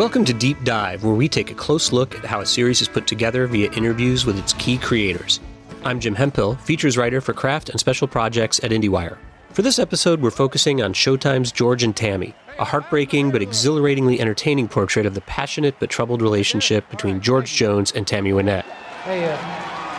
Welcome 0.00 0.24
to 0.24 0.32
Deep 0.32 0.64
Dive, 0.64 1.04
where 1.04 1.12
we 1.12 1.28
take 1.28 1.50
a 1.50 1.54
close 1.54 1.92
look 1.92 2.14
at 2.14 2.24
how 2.24 2.40
a 2.40 2.46
series 2.46 2.80
is 2.80 2.88
put 2.88 3.06
together 3.06 3.46
via 3.46 3.70
interviews 3.72 4.24
with 4.24 4.38
its 4.38 4.54
key 4.54 4.78
creators. 4.78 5.40
I'm 5.84 6.00
Jim 6.00 6.14
Hemphill, 6.14 6.54
features 6.54 6.96
writer 6.96 7.20
for 7.20 7.34
craft 7.34 7.68
and 7.68 7.78
special 7.78 8.08
projects 8.08 8.64
at 8.64 8.70
IndieWire. 8.70 9.18
For 9.50 9.60
this 9.60 9.78
episode, 9.78 10.22
we're 10.22 10.30
focusing 10.30 10.80
on 10.80 10.94
Showtime's 10.94 11.52
George 11.52 11.82
and 11.82 11.94
Tammy, 11.94 12.34
a 12.58 12.64
heartbreaking 12.64 13.30
but 13.30 13.42
exhilaratingly 13.42 14.22
entertaining 14.22 14.68
portrait 14.68 15.04
of 15.04 15.14
the 15.14 15.20
passionate 15.20 15.74
but 15.78 15.90
troubled 15.90 16.22
relationship 16.22 16.88
between 16.88 17.20
George 17.20 17.52
Jones 17.52 17.92
and 17.92 18.06
Tammy 18.06 18.30
Wynette. 18.30 18.64
Hey, 19.04 19.30
uh, 19.30 19.36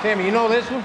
Tammy, 0.01 0.25
you 0.25 0.31
know 0.31 0.49
this 0.49 0.65
one? 0.71 0.83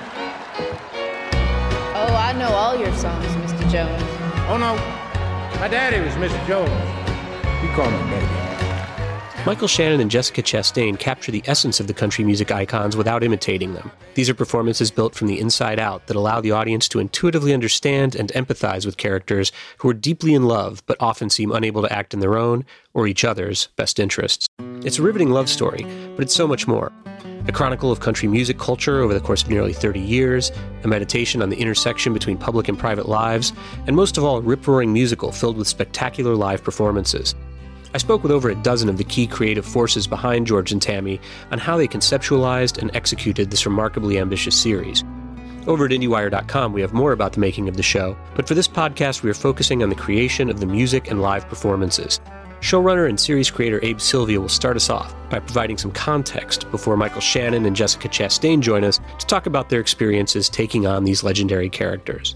Oh, 1.97 2.15
I 2.21 2.35
know 2.39 2.51
all 2.51 2.77
your 2.77 2.95
songs, 2.97 3.25
Mr. 3.25 3.71
Jones. 3.71 4.03
Oh, 4.51 4.59
no. 4.61 4.75
My 5.59 5.69
daddy 5.69 6.01
was 6.01 6.13
Mr. 6.17 6.47
Jones. 6.47 6.69
You 7.63 7.71
call 7.71 7.91
me 7.91 8.11
baby. 8.11 8.46
Michael 9.47 9.69
Shannon 9.69 10.01
and 10.01 10.11
Jessica 10.11 10.43
Chastain 10.43 10.99
capture 10.99 11.31
the 11.31 11.45
essence 11.47 11.79
of 11.79 11.87
the 11.87 11.95
country 11.95 12.25
music 12.25 12.51
icons 12.51 12.97
without 12.97 13.23
imitating 13.23 13.75
them. 13.75 13.93
These 14.15 14.29
are 14.29 14.35
performances 14.35 14.91
built 14.91 15.15
from 15.15 15.29
the 15.29 15.39
inside 15.39 15.79
out 15.79 16.09
that 16.09 16.17
allow 16.17 16.41
the 16.41 16.51
audience 16.51 16.89
to 16.89 16.99
intuitively 16.99 17.55
understand 17.55 18.17
and 18.17 18.33
empathize 18.33 18.85
with 18.85 18.97
characters 18.97 19.53
who 19.79 19.89
are 19.89 19.95
deeply 19.95 20.35
in 20.35 20.49
love 20.49 20.83
but 20.87 20.97
often 20.99 21.31
seem 21.31 21.53
unable 21.53 21.81
to 21.83 21.93
act 21.93 22.13
in 22.13 22.19
their 22.19 22.37
own 22.37 22.65
or 22.93 23.07
each 23.07 23.25
other's 23.25 23.69
best 23.77 24.01
interests. 24.01 24.49
It's 24.83 24.99
a 24.99 25.03
riveting 25.03 25.31
love 25.31 25.49
story, 25.49 25.87
but 26.17 26.23
it's 26.23 26.35
so 26.35 26.49
much 26.49 26.67
more. 26.67 26.91
A 27.47 27.53
chronicle 27.53 27.93
of 27.93 28.01
country 28.01 28.27
music 28.27 28.59
culture 28.59 28.99
over 28.99 29.15
the 29.15 29.21
course 29.21 29.45
of 29.45 29.49
nearly 29.49 29.73
30 29.73 30.01
years, 30.01 30.51
a 30.83 30.89
meditation 30.89 31.41
on 31.41 31.51
the 31.51 31.57
intersection 31.57 32.13
between 32.13 32.37
public 32.37 32.67
and 32.67 32.77
private 32.77 33.09
lives, 33.09 33.53
and 33.87 33.95
most 33.95 34.19
of 34.19 34.25
all, 34.25 34.39
a 34.39 34.41
rip 34.41 34.67
roaring 34.67 34.93
musical 34.93 35.31
filled 35.31 35.57
with 35.57 35.69
spectacular 35.69 36.35
live 36.35 36.65
performances. 36.65 37.37
I 37.97 37.99
spoke 37.99 38.23
with 38.23 38.31
over 38.31 38.51
a 38.51 38.55
dozen 38.55 38.91
of 38.91 38.99
the 38.99 39.05
key 39.05 39.27
creative 39.27 39.65
forces 39.65 40.07
behind 40.07 40.47
George 40.47 40.71
and 40.71 40.83
Tammy 40.83 41.19
on 41.51 41.59
how 41.59 41.79
they 41.79 41.89
conceptualized 41.89 42.77
and 42.77 42.95
executed 42.95 43.51
this 43.51 43.65
remarkably 43.65 44.19
ambitious 44.19 44.55
series. 44.55 45.03
Over 45.67 45.87
at 45.87 45.93
IndieWire.com, 45.93 46.75
we 46.75 46.83
have 46.83 46.93
more 46.93 47.13
about 47.13 47.33
the 47.33 47.41
making 47.41 47.71
of 47.71 47.79
the 47.79 47.83
show, 47.83 48.15
but 48.35 48.47
for 48.47 48.53
this 48.53 48.69
podcast, 48.69 49.23
we 49.23 49.31
are 49.31 49.35
focusing 49.35 49.83
on 49.83 49.89
the 49.89 49.95
creation 49.95 50.51
of 50.51 50.61
the 50.61 50.67
music 50.67 51.11
and 51.11 51.23
live 51.23 51.49
performances. 51.49 52.21
Showrunner 52.61 53.09
and 53.09 53.19
series 53.19 53.51
creator 53.51 53.81
Abe 53.83 54.03
Sylvia 54.03 54.43
will 54.43 54.51
start 54.51 54.77
us 54.77 54.91
off 54.91 55.15
by 55.31 55.39
providing 55.39 55.79
some 55.79 55.91
context 55.91 56.71
before 56.71 56.99
Michael 56.99 57.23
Shannon 57.23 57.65
and 57.65 57.75
Jessica 57.75 58.09
Chastain 58.09 58.61
join 58.61 58.85
us 58.85 59.01
to 59.19 59.27
talk 59.27 59.47
about 59.47 59.71
their 59.71 59.81
experiences 59.81 60.51
taking 60.51 60.87
on 60.87 61.05
these 61.05 61.25
legendary 61.25 61.71
characters. 61.71 62.35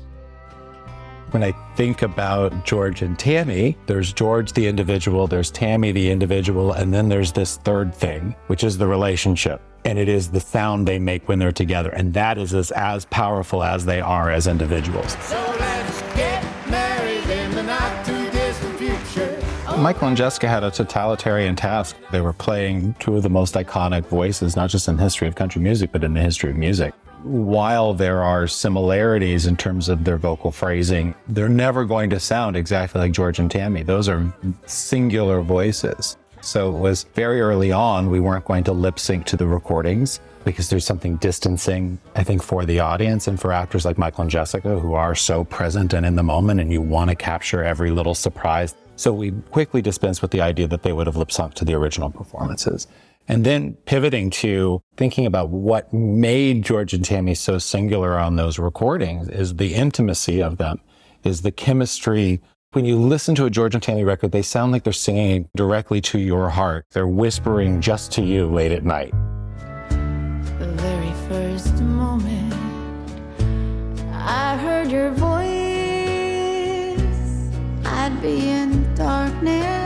When 1.30 1.44
I 1.44 1.52
think 1.76 2.02
about 2.02 2.64
George 2.64 3.02
and 3.02 3.16
Tammy, 3.16 3.76
there's 3.86 4.12
George 4.12 4.52
the 4.52 4.66
individual, 4.66 5.28
there's 5.28 5.52
Tammy 5.52 5.92
the 5.92 6.10
individual, 6.10 6.72
and 6.72 6.92
then 6.92 7.08
there's 7.08 7.30
this 7.30 7.56
third 7.58 7.94
thing, 7.94 8.34
which 8.48 8.64
is 8.64 8.78
the 8.78 8.88
relationship. 8.88 9.62
And 9.84 9.96
it 9.96 10.08
is 10.08 10.28
the 10.28 10.40
sound 10.40 10.88
they 10.88 10.98
make 10.98 11.28
when 11.28 11.38
they're 11.38 11.52
together. 11.52 11.90
And 11.90 12.12
that 12.14 12.36
is 12.36 12.52
as, 12.52 12.72
as 12.72 13.04
powerful 13.04 13.62
as 13.62 13.86
they 13.86 14.00
are 14.00 14.28
as 14.32 14.48
individuals. 14.48 15.16
So 15.22 15.36
Michael 19.78 20.08
and 20.08 20.16
Jessica 20.16 20.48
had 20.48 20.64
a 20.64 20.70
totalitarian 20.72 21.54
task. 21.54 21.94
They 22.10 22.20
were 22.20 22.32
playing 22.32 22.94
two 22.98 23.16
of 23.16 23.22
the 23.22 23.30
most 23.30 23.54
iconic 23.54 24.04
voices, 24.06 24.56
not 24.56 24.68
just 24.68 24.88
in 24.88 24.96
the 24.96 25.02
history 25.04 25.28
of 25.28 25.36
country 25.36 25.62
music, 25.62 25.92
but 25.92 26.02
in 26.02 26.12
the 26.12 26.20
history 26.20 26.50
of 26.50 26.56
music 26.56 26.92
while 27.22 27.94
there 27.94 28.22
are 28.22 28.46
similarities 28.46 29.46
in 29.46 29.56
terms 29.56 29.88
of 29.88 30.04
their 30.04 30.16
vocal 30.16 30.50
phrasing, 30.50 31.14
they're 31.28 31.48
never 31.48 31.84
going 31.84 32.10
to 32.10 32.20
sound 32.20 32.56
exactly 32.56 33.00
like 33.00 33.12
George 33.12 33.38
and 33.38 33.50
Tammy. 33.50 33.82
Those 33.82 34.08
are 34.08 34.32
singular 34.66 35.40
voices. 35.42 36.16
So 36.42 36.74
it 36.74 36.78
was 36.78 37.04
very 37.14 37.40
early 37.40 37.70
on, 37.70 38.08
we 38.08 38.20
weren't 38.20 38.46
going 38.46 38.64
to 38.64 38.72
lip 38.72 38.98
sync 38.98 39.26
to 39.26 39.36
the 39.36 39.46
recordings 39.46 40.20
because 40.44 40.70
there's 40.70 40.86
something 40.86 41.16
distancing, 41.16 41.98
I 42.16 42.24
think, 42.24 42.42
for 42.42 42.64
the 42.64 42.80
audience 42.80 43.28
and 43.28 43.38
for 43.38 43.52
actors 43.52 43.84
like 43.84 43.98
Michael 43.98 44.22
and 44.22 44.30
Jessica 44.30 44.78
who 44.78 44.94
are 44.94 45.14
so 45.14 45.44
present 45.44 45.92
and 45.92 46.06
in 46.06 46.16
the 46.16 46.22
moment 46.22 46.60
and 46.60 46.72
you 46.72 46.80
want 46.80 47.10
to 47.10 47.16
capture 47.16 47.62
every 47.62 47.90
little 47.90 48.14
surprise. 48.14 48.74
So 48.96 49.12
we 49.12 49.32
quickly 49.50 49.82
dispensed 49.82 50.22
with 50.22 50.30
the 50.30 50.40
idea 50.40 50.66
that 50.68 50.82
they 50.82 50.92
would 50.92 51.06
have 51.06 51.16
lip 51.16 51.28
synced 51.28 51.54
to 51.54 51.64
the 51.64 51.74
original 51.74 52.10
performances. 52.10 52.86
And 53.28 53.44
then 53.44 53.74
pivoting 53.84 54.30
to 54.30 54.82
thinking 54.96 55.24
about 55.24 55.50
what 55.50 55.92
made 55.92 56.64
George 56.64 56.92
and 56.92 57.04
Tammy 57.04 57.34
so 57.34 57.58
singular 57.58 58.18
on 58.18 58.36
those 58.36 58.58
recordings 58.58 59.28
is 59.28 59.54
the 59.54 59.74
intimacy 59.74 60.42
of 60.42 60.56
them, 60.56 60.80
is 61.22 61.42
the 61.42 61.52
chemistry. 61.52 62.40
When 62.72 62.84
you 62.84 62.96
listen 62.98 63.34
to 63.36 63.44
a 63.46 63.50
George 63.50 63.74
and 63.74 63.82
Tammy 63.82 64.04
record, 64.04 64.32
they 64.32 64.42
sound 64.42 64.72
like 64.72 64.82
they're 64.84 64.92
singing 64.92 65.48
directly 65.54 66.00
to 66.02 66.18
your 66.18 66.50
heart. 66.50 66.86
They're 66.92 67.06
whispering 67.06 67.80
just 67.80 68.10
to 68.12 68.22
you 68.22 68.46
late 68.46 68.72
at 68.72 68.84
night. 68.84 69.12
The 70.58 70.72
very 70.76 71.12
first 71.28 71.80
moment 71.82 72.54
I 74.12 74.56
heard 74.56 74.90
your 74.90 75.10
voice, 75.12 75.30
I'd 77.86 78.20
be 78.20 78.48
in 78.48 78.92
darkness 78.94 79.79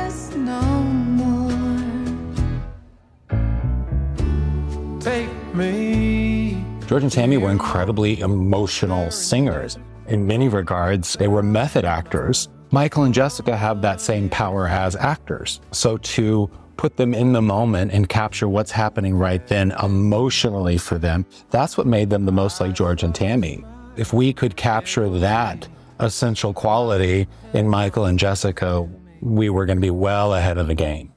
me. 5.54 6.64
George 6.86 7.02
and 7.02 7.12
Tammy 7.12 7.36
were 7.36 7.50
incredibly 7.50 8.20
emotional 8.20 9.10
singers. 9.10 9.78
In 10.06 10.26
many 10.26 10.48
regards, 10.48 11.14
they 11.14 11.28
were 11.28 11.42
method 11.42 11.84
actors. 11.84 12.48
Michael 12.70 13.04
and 13.04 13.14
Jessica 13.14 13.56
have 13.56 13.80
that 13.82 14.00
same 14.00 14.28
power 14.28 14.68
as 14.68 14.96
actors. 14.96 15.60
So 15.70 15.96
to 15.96 16.50
put 16.76 16.96
them 16.96 17.14
in 17.14 17.32
the 17.32 17.40
moment 17.40 17.92
and 17.92 18.08
capture 18.08 18.48
what's 18.48 18.70
happening 18.70 19.14
right 19.14 19.46
then 19.46 19.72
emotionally 19.82 20.76
for 20.76 20.98
them, 20.98 21.24
that's 21.50 21.78
what 21.78 21.86
made 21.86 22.10
them 22.10 22.26
the 22.26 22.32
most 22.32 22.60
like 22.60 22.74
George 22.74 23.02
and 23.02 23.14
Tammy. 23.14 23.64
If 23.96 24.12
we 24.12 24.32
could 24.32 24.56
capture 24.56 25.08
that 25.20 25.68
essential 26.00 26.52
quality 26.52 27.28
in 27.52 27.68
Michael 27.68 28.06
and 28.06 28.18
Jessica, 28.18 28.86
we 29.20 29.48
were 29.48 29.64
going 29.64 29.78
to 29.78 29.82
be 29.82 29.90
well 29.90 30.34
ahead 30.34 30.58
of 30.58 30.66
the 30.66 30.74
game. 30.74 31.13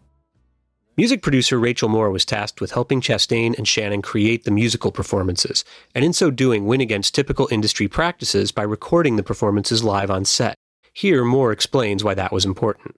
Music 0.99 1.21
producer 1.21 1.59
Rachel 1.59 1.89
Moore 1.89 2.09
was 2.09 2.25
tasked 2.25 2.59
with 2.59 2.71
helping 2.71 3.01
Chastain 3.01 3.55
and 3.55 3.67
Shannon 3.67 4.01
create 4.01 4.45
the 4.45 4.51
musical 4.51 4.91
performances, 4.91 5.63
and 5.93 6.03
in 6.03 6.11
so 6.11 6.31
doing, 6.31 6.65
win 6.65 6.81
against 6.81 7.13
typical 7.13 7.47
industry 7.51 7.87
practices 7.87 8.51
by 8.51 8.63
recording 8.63 9.15
the 9.15 9.21
performances 9.21 9.83
live 9.83 10.09
on 10.09 10.25
set. 10.25 10.55
Here, 10.93 11.23
Moore 11.23 11.51
explains 11.51 12.03
why 12.03 12.15
that 12.15 12.31
was 12.31 12.45
important. 12.45 12.95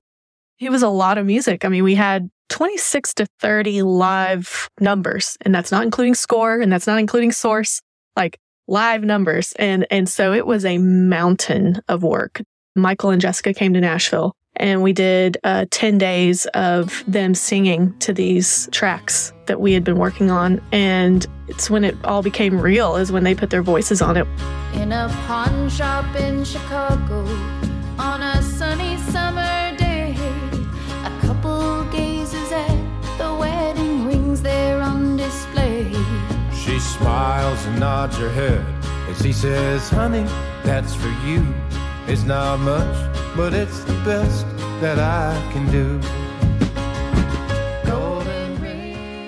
It 0.59 0.69
was 0.69 0.81
a 0.81 0.87
lot 0.87 1.17
of 1.17 1.25
music. 1.25 1.65
I 1.65 1.67
mean, 1.67 1.83
we 1.83 1.95
had 1.95 2.29
26 2.47 3.15
to 3.15 3.27
30 3.41 3.81
live 3.81 4.69
numbers, 4.79 5.37
and 5.41 5.53
that's 5.53 5.69
not 5.69 5.83
including 5.83 6.15
score 6.15 6.61
and 6.61 6.71
that's 6.71 6.87
not 6.87 6.99
including 6.99 7.33
source, 7.33 7.81
like 8.15 8.39
live 8.69 9.03
numbers. 9.03 9.51
And, 9.59 9.85
and 9.91 10.07
so 10.07 10.31
it 10.31 10.47
was 10.47 10.63
a 10.63 10.77
mountain 10.77 11.81
of 11.89 12.03
work. 12.03 12.41
Michael 12.77 13.09
and 13.09 13.19
Jessica 13.19 13.53
came 13.53 13.73
to 13.73 13.81
Nashville 13.81 14.37
and 14.59 14.83
we 14.83 14.93
did 14.93 15.37
uh, 15.43 15.65
10 15.71 15.97
days 15.97 16.45
of 16.47 17.03
them 17.07 17.33
singing 17.33 17.97
to 17.99 18.13
these 18.13 18.67
tracks 18.71 19.33
that 19.45 19.61
we 19.61 19.73
had 19.73 19.83
been 19.83 19.97
working 19.97 20.29
on. 20.29 20.61
And 20.71 21.25
it's 21.47 21.69
when 21.69 21.83
it 21.83 21.95
all 22.03 22.21
became 22.21 22.59
real, 22.59 22.95
is 22.97 23.11
when 23.11 23.23
they 23.23 23.33
put 23.33 23.49
their 23.49 23.63
voices 23.63 24.01
on 24.01 24.17
it. 24.17 24.27
In 24.73 24.91
a 24.91 25.07
pawn 25.25 25.69
shop 25.69 26.13
in 26.15 26.43
Chicago 26.43 27.25
on 27.97 28.21
a 28.21 28.41
sunny 28.41 28.97
summer 28.97 29.75
day, 29.77 30.15
a 31.03 31.19
couple 31.21 31.85
gazes 31.85 32.51
at 32.51 33.17
the 33.17 33.33
wedding 33.39 34.05
rings 34.05 34.41
there 34.41 34.81
on 34.81 35.17
display. 35.17 35.91
She 36.53 36.79
smiles 36.79 37.65
and 37.65 37.79
nods 37.79 38.17
her 38.17 38.29
head 38.29 38.65
as 39.09 39.21
he 39.21 39.33
says, 39.33 39.89
Honey, 39.89 40.23
that's 40.63 40.93
for 40.93 41.09
you. 41.25 41.41
It's 42.11 42.23
not 42.23 42.59
much, 42.61 43.37
but 43.37 43.53
it's 43.53 43.83
the 43.83 43.93
best 44.03 44.43
that 44.81 44.97
I 44.97 45.39
can 45.53 45.71
do. 45.71 45.99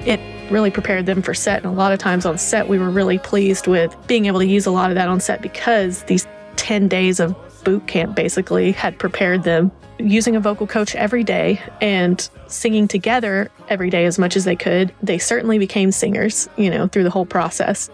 It 0.03 0.19
really 0.51 0.71
prepared 0.71 1.05
them 1.05 1.21
for 1.21 1.35
set. 1.35 1.57
And 1.57 1.67
a 1.67 1.75
lot 1.75 1.91
of 1.91 1.99
times 1.99 2.25
on 2.25 2.39
set, 2.39 2.67
we 2.67 2.79
were 2.79 2.89
really 2.89 3.19
pleased 3.19 3.67
with 3.67 3.95
being 4.07 4.25
able 4.25 4.39
to 4.39 4.47
use 4.47 4.65
a 4.65 4.71
lot 4.71 4.89
of 4.89 4.95
that 4.95 5.07
on 5.07 5.19
set 5.19 5.43
because 5.43 6.01
these 6.05 6.27
10 6.55 6.87
days 6.87 7.19
of 7.19 7.35
boot 7.63 7.85
camp 7.85 8.15
basically 8.15 8.71
had 8.71 8.97
prepared 8.97 9.43
them 9.43 9.71
using 9.99 10.35
a 10.35 10.39
vocal 10.39 10.65
coach 10.65 10.95
every 10.95 11.23
day 11.23 11.61
and 11.81 12.31
singing 12.47 12.87
together 12.87 13.51
every 13.69 13.91
day 13.91 14.05
as 14.05 14.17
much 14.17 14.35
as 14.35 14.43
they 14.43 14.55
could. 14.55 14.91
They 15.03 15.19
certainly 15.19 15.59
became 15.59 15.91
singers, 15.91 16.49
you 16.57 16.71
know, 16.71 16.87
through 16.87 17.03
the 17.03 17.11
whole 17.11 17.27
process. 17.27 17.91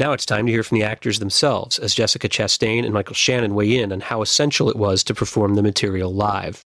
Now 0.00 0.12
it's 0.12 0.24
time 0.24 0.46
to 0.46 0.52
hear 0.52 0.62
from 0.62 0.78
the 0.78 0.84
actors 0.84 1.18
themselves 1.18 1.78
as 1.78 1.94
Jessica 1.94 2.26
Chastain 2.26 2.86
and 2.86 2.94
Michael 2.94 3.14
Shannon 3.14 3.54
weigh 3.54 3.78
in 3.78 3.92
on 3.92 4.00
how 4.00 4.22
essential 4.22 4.70
it 4.70 4.76
was 4.76 5.04
to 5.04 5.14
perform 5.14 5.56
the 5.56 5.62
material 5.62 6.10
live. 6.14 6.64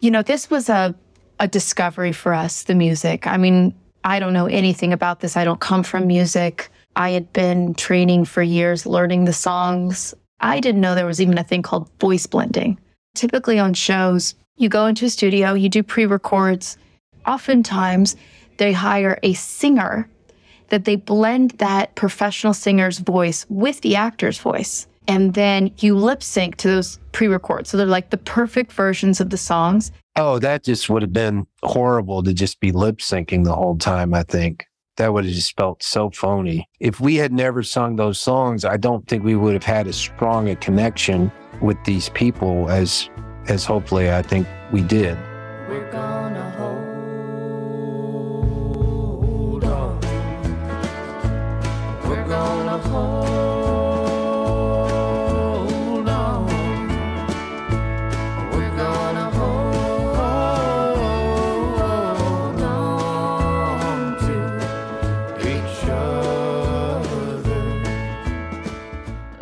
You 0.00 0.10
know, 0.10 0.22
this 0.22 0.50
was 0.50 0.68
a, 0.68 0.92
a 1.38 1.46
discovery 1.46 2.10
for 2.10 2.34
us, 2.34 2.64
the 2.64 2.74
music. 2.74 3.24
I 3.28 3.36
mean, 3.36 3.72
I 4.02 4.18
don't 4.18 4.32
know 4.32 4.46
anything 4.46 4.92
about 4.92 5.20
this. 5.20 5.36
I 5.36 5.44
don't 5.44 5.60
come 5.60 5.84
from 5.84 6.08
music. 6.08 6.68
I 6.96 7.10
had 7.10 7.32
been 7.32 7.72
training 7.74 8.24
for 8.24 8.42
years, 8.42 8.84
learning 8.84 9.26
the 9.26 9.32
songs. 9.32 10.12
I 10.40 10.58
didn't 10.58 10.80
know 10.80 10.96
there 10.96 11.06
was 11.06 11.20
even 11.20 11.38
a 11.38 11.44
thing 11.44 11.62
called 11.62 11.88
voice 12.00 12.26
blending. 12.26 12.80
Typically 13.14 13.60
on 13.60 13.74
shows, 13.74 14.34
You 14.56 14.68
go 14.68 14.86
into 14.86 15.04
a 15.04 15.10
studio, 15.10 15.54
you 15.54 15.68
do 15.68 15.84
pre 15.84 16.04
records. 16.04 16.78
Oftentimes, 17.26 18.16
they 18.56 18.72
hire 18.72 19.20
a 19.22 19.34
singer 19.34 20.08
that 20.68 20.84
they 20.84 20.96
blend 20.96 21.52
that 21.52 21.94
professional 21.94 22.54
singer's 22.54 22.98
voice 22.98 23.46
with 23.48 23.80
the 23.80 23.96
actor's 23.96 24.38
voice. 24.38 24.86
And 25.08 25.34
then 25.34 25.70
you 25.78 25.96
lip 25.96 26.22
sync 26.22 26.56
to 26.56 26.68
those 26.68 26.98
pre 27.12 27.28
records. 27.28 27.70
So 27.70 27.76
they're 27.76 27.86
like 27.86 28.10
the 28.10 28.16
perfect 28.16 28.72
versions 28.72 29.20
of 29.20 29.30
the 29.30 29.36
songs. 29.36 29.92
Oh, 30.16 30.38
that 30.38 30.64
just 30.64 30.88
would 30.88 31.02
have 31.02 31.12
been 31.12 31.46
horrible 31.62 32.22
to 32.22 32.32
just 32.32 32.58
be 32.60 32.72
lip 32.72 32.98
syncing 32.98 33.44
the 33.44 33.54
whole 33.54 33.76
time, 33.76 34.14
I 34.14 34.22
think. 34.22 34.66
That 34.96 35.12
would 35.12 35.26
have 35.26 35.34
just 35.34 35.56
felt 35.56 35.82
so 35.82 36.10
phony. 36.10 36.66
If 36.80 37.00
we 37.00 37.16
had 37.16 37.32
never 37.32 37.62
sung 37.62 37.96
those 37.96 38.18
songs, 38.18 38.64
I 38.64 38.78
don't 38.78 39.06
think 39.06 39.24
we 39.24 39.36
would 39.36 39.52
have 39.52 39.62
had 39.62 39.86
as 39.86 39.96
strong 39.96 40.48
a 40.48 40.56
connection 40.56 41.30
with 41.60 41.76
these 41.84 42.08
people 42.10 42.70
as 42.70 43.10
as 43.48 43.64
hopefully 43.64 44.10
I 44.10 44.22
think 44.22 44.48
we 44.72 44.82
did. 44.82 45.16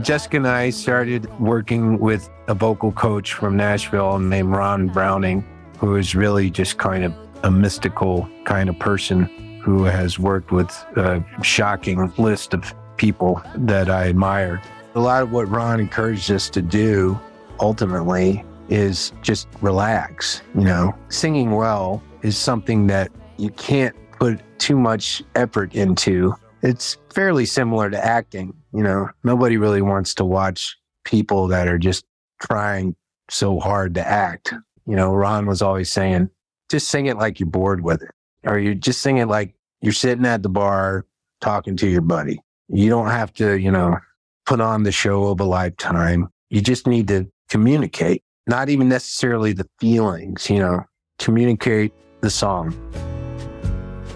Jessica 0.05 0.37
and 0.37 0.47
I 0.47 0.69
started 0.69 1.27
working 1.41 1.99
with 1.99 2.29
a 2.47 2.53
vocal 2.53 2.93
coach 2.93 3.33
from 3.33 3.57
Nashville 3.57 4.19
named 4.19 4.51
Ron 4.51 4.89
Browning, 4.89 5.43
who 5.79 5.97
is 5.97 6.15
really 6.15 6.51
just 6.51 6.77
kind 6.77 7.05
of 7.05 7.15
a 7.43 7.51
mystical 7.51 8.29
kind 8.45 8.69
of 8.69 8.79
person 8.79 9.25
who 9.63 9.85
has 9.85 10.19
worked 10.19 10.53
with 10.53 10.69
a 10.97 11.25
shocking 11.43 12.13
list 12.19 12.53
of 12.53 12.75
people 12.99 13.41
that 13.57 13.89
I 13.89 14.09
admire. 14.11 14.61
A 14.95 15.01
lot 15.01 15.23
of 15.23 15.33
what 15.33 15.49
Ron 15.49 15.81
encouraged 15.81 16.31
us 16.31 16.51
to 16.51 16.61
do 16.61 17.19
ultimately 17.59 18.45
is 18.69 19.11
just 19.23 19.49
relax. 19.63 20.43
You 20.55 20.65
know, 20.65 20.95
singing 21.09 21.53
well 21.53 22.03
is 22.21 22.37
something 22.37 22.89
that 22.89 23.11
you 23.39 23.49
can't 23.53 23.97
put 24.19 24.39
too 24.59 24.77
much 24.77 25.23
effort 25.35 25.75
into. 25.75 26.35
It's 26.65 26.97
fairly 27.13 27.45
similar 27.45 27.91
to 27.91 28.03
acting. 28.03 28.55
You 28.73 28.83
know, 28.83 29.11
nobody 29.23 29.59
really 29.59 29.83
wants 29.83 30.15
to 30.15 30.25
watch 30.25 30.79
people 31.05 31.47
that 31.49 31.69
are 31.69 31.77
just 31.77 32.07
trying 32.41 32.97
so 33.31 33.61
hard 33.61 33.95
to 33.97 34.07
act. 34.07 34.55
You 34.87 34.97
know, 34.97 35.13
Ron 35.15 35.45
was 35.45 35.61
always 35.61 35.93
saying, 35.93 36.31
just 36.71 36.89
sing 36.89 37.05
it 37.05 37.19
like 37.19 37.39
you're 37.39 37.51
bored 37.51 37.85
with 37.85 38.03
it, 38.03 38.11
or 38.45 38.59
you 38.59 38.75
just 38.75 39.03
sing 39.03 39.19
it 39.19 39.27
like 39.27 39.55
you're 39.83 39.93
sitting 39.93 40.25
at 40.25 40.43
the 40.43 40.49
bar 40.49 41.05
talking 41.43 41.77
to 41.77 41.87
your 41.87 42.01
buddy. 42.01 42.41
You 42.69 42.89
don't 42.89 43.11
have 43.11 43.35
to, 43.35 43.59
you 43.59 43.71
know, 43.71 43.99
put 44.47 44.63
on 44.63 44.85
the 44.85 44.93
show 44.93 45.25
of 45.25 45.41
a 45.41 45.45
lifetime. 45.45 46.29
You 46.49 46.63
just 46.63 46.87
need 46.87 47.09
to 47.09 47.31
communicate, 47.51 48.23
not 48.47 48.71
even 48.71 48.89
necessarily 48.89 49.53
the 49.53 49.69
feelings, 49.81 50.49
you 50.49 50.61
know, 50.61 50.85
communicate 51.19 51.93
the 52.23 52.31
song. 52.31 52.75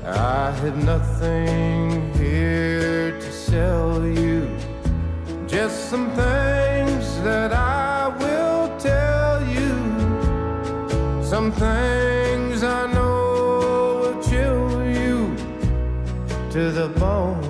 I 0.03 0.51
had 0.53 0.79
nothing 0.79 2.18
sell 3.49 4.07
you, 4.07 4.47
just 5.47 5.89
some 5.89 6.09
things 6.11 7.19
that 7.23 7.51
I 7.51 8.09
will 8.21 8.77
tell 8.79 9.43
you. 9.47 9.73
Some 11.25 11.51
things 11.53 12.63
I 12.63 12.93
know 12.93 14.01
will 14.03 14.23
chill 14.23 14.85
you 14.87 15.35
to 16.51 16.71
the 16.71 16.89
bone. 16.99 17.41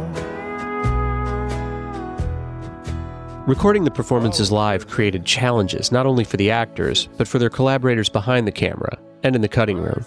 Recording 3.49 3.83
the 3.83 3.91
performances 3.91 4.53
live 4.53 4.87
created 4.87 5.25
challenges 5.25 5.91
not 5.91 6.07
only 6.07 6.23
for 6.23 6.37
the 6.37 6.53
actors, 6.53 7.09
but 7.17 7.27
for 7.27 7.41
their 7.41 7.51
collaborators 7.51 8.09
behind 8.09 8.47
the 8.47 8.53
camera 8.53 8.97
and 9.25 9.35
in 9.35 9.43
the 9.43 9.49
cutting 9.49 9.79
room. 9.79 10.07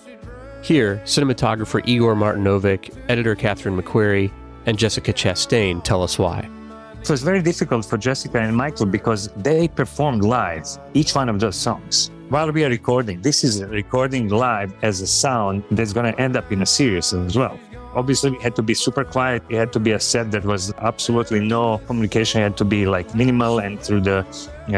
Here, 0.62 1.02
cinematographer 1.04 1.82
Igor 1.86 2.16
Martinovic, 2.16 2.96
editor 3.10 3.36
Catherine 3.36 3.76
McQuarrie, 3.76 4.32
and 4.66 4.78
Jessica 4.78 5.14
Chastain 5.14 5.84
tell 5.84 6.04
us 6.04 6.20
why. 6.20 6.50
So 7.04 7.14
it's 7.14 7.24
very 7.24 7.42
difficult 7.42 7.86
for 7.86 7.98
Jessica 7.98 8.40
and 8.40 8.56
Michael 8.56 8.86
because 8.86 9.30
they 9.38 9.68
performed 9.68 10.24
live 10.24 10.68
each 10.94 11.16
one 11.16 11.30
of 11.30 11.40
those 11.40 11.56
songs. 11.56 12.12
While 12.30 12.52
we 12.52 12.64
are 12.64 12.70
recording, 12.70 13.22
this 13.22 13.44
is 13.44 13.64
recording 13.64 14.30
live 14.30 14.74
as 14.84 15.02
a 15.02 15.08
sound 15.08 15.64
that's 15.72 15.94
going 15.94 16.14
to 16.14 16.22
end 16.22 16.38
up 16.38 16.52
in 16.52 16.62
a 16.62 16.66
series 16.66 17.14
as 17.14 17.36
well. 17.36 17.60
Obviously, 17.94 18.32
we 18.32 18.42
had 18.42 18.56
to 18.56 18.62
be 18.62 18.74
super 18.74 19.04
quiet. 19.04 19.44
It 19.50 19.58
had 19.58 19.74
to 19.74 19.80
be 19.80 19.92
a 19.92 20.00
set 20.00 20.32
that 20.32 20.46
was 20.46 20.74
absolutely 20.78 21.42
no 21.42 21.80
communication. 21.88 22.42
It 22.42 22.44
had 22.44 22.58
to 22.58 22.66
be 22.66 22.86
like 22.86 23.14
minimal 23.14 23.60
and 23.60 23.80
through 23.80 24.02
the 24.02 24.26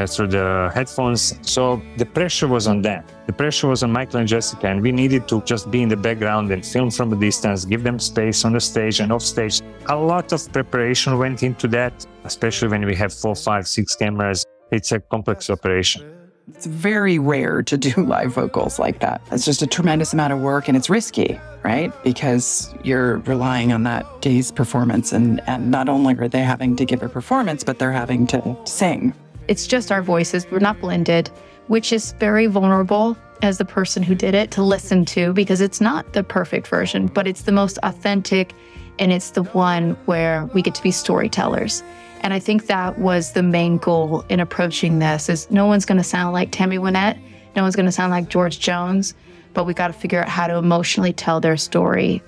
through 0.07 0.27
the 0.27 0.71
headphones. 0.73 1.37
So 1.41 1.79
the 1.97 2.05
pressure 2.05 2.47
was 2.47 2.65
on 2.67 2.81
them. 2.81 3.03
The 3.27 3.33
pressure 3.33 3.67
was 3.67 3.83
on 3.83 3.91
Michael 3.91 4.21
and 4.21 4.27
Jessica, 4.27 4.67
and 4.67 4.81
we 4.81 4.91
needed 4.91 5.27
to 5.27 5.41
just 5.41 5.69
be 5.69 5.83
in 5.83 5.89
the 5.89 5.95
background 5.95 6.51
and 6.51 6.65
film 6.65 6.89
from 6.89 7.13
a 7.13 7.15
distance, 7.15 7.63
give 7.65 7.83
them 7.83 7.99
space 7.99 8.43
on 8.43 8.53
the 8.53 8.59
stage 8.59 8.99
and 9.01 9.11
off 9.11 9.21
stage. 9.21 9.61
A 9.87 9.95
lot 9.95 10.31
of 10.33 10.51
preparation 10.51 11.17
went 11.19 11.43
into 11.43 11.67
that, 11.67 11.93
especially 12.23 12.69
when 12.69 12.85
we 12.85 12.95
have 12.95 13.13
four, 13.13 13.35
five, 13.35 13.67
six 13.67 13.95
cameras. 13.95 14.45
It's 14.71 14.91
a 14.91 14.99
complex 14.99 15.51
operation. 15.51 16.22
It's 16.49 16.65
very 16.65 17.19
rare 17.19 17.63
to 17.63 17.77
do 17.77 18.03
live 18.03 18.33
vocals 18.33 18.79
like 18.79 18.99
that. 18.99 19.21
It's 19.31 19.45
just 19.45 19.61
a 19.61 19.67
tremendous 19.67 20.13
amount 20.13 20.33
of 20.33 20.39
work 20.39 20.67
and 20.67 20.75
it's 20.75 20.89
risky, 20.89 21.39
right? 21.63 21.91
Because 22.03 22.73
you're 22.83 23.19
relying 23.19 23.71
on 23.71 23.83
that 23.83 24.05
day's 24.21 24.51
performance 24.51 25.13
and, 25.13 25.41
and 25.47 25.71
not 25.71 25.89
only 25.89 26.15
are 26.15 26.27
they 26.27 26.41
having 26.41 26.75
to 26.75 26.85
give 26.85 27.01
a 27.01 27.09
performance, 27.09 27.63
but 27.63 27.79
they're 27.79 27.91
having 27.91 28.27
to 28.27 28.57
sing. 28.65 29.13
It's 29.47 29.67
just 29.67 29.91
our 29.91 30.01
voices. 30.01 30.45
We're 30.49 30.59
not 30.59 30.79
blended, 30.79 31.29
which 31.67 31.93
is 31.93 32.13
very 32.13 32.47
vulnerable 32.47 33.17
as 33.41 33.57
the 33.57 33.65
person 33.65 34.03
who 34.03 34.15
did 34.15 34.35
it 34.35 34.51
to 34.51 34.63
listen 34.63 35.03
to 35.05 35.33
because 35.33 35.59
it's 35.59 35.81
not 35.81 36.13
the 36.13 36.23
perfect 36.23 36.67
version, 36.67 37.07
but 37.07 37.27
it's 37.27 37.41
the 37.41 37.51
most 37.51 37.77
authentic 37.83 38.53
and 38.99 39.11
it's 39.11 39.31
the 39.31 39.43
one 39.43 39.91
where 40.05 40.45
we 40.53 40.61
get 40.61 40.75
to 40.75 40.83
be 40.83 40.91
storytellers. 40.91 41.83
And 42.21 42.33
I 42.33 42.39
think 42.39 42.67
that 42.67 42.99
was 42.99 43.33
the 43.33 43.43
main 43.43 43.77
goal 43.77 44.23
in 44.29 44.39
approaching 44.39 44.99
this 44.99 45.29
is 45.29 45.49
no 45.51 45.65
one's 45.65 45.85
going 45.85 45.97
to 45.97 46.03
sound 46.03 46.33
like 46.33 46.51
Tammy 46.51 46.77
Wynette, 46.77 47.19
no 47.55 47.63
one's 47.63 47.75
going 47.75 47.85
to 47.85 47.91
sound 47.91 48.11
like 48.11 48.29
George 48.29 48.59
Jones, 48.59 49.13
but 49.53 49.65
we 49.65 49.73
got 49.73 49.87
to 49.87 49.93
figure 49.93 50.21
out 50.21 50.29
how 50.29 50.47
to 50.47 50.55
emotionally 50.55 51.13
tell 51.13 51.39
their 51.39 51.57
story 51.57 52.21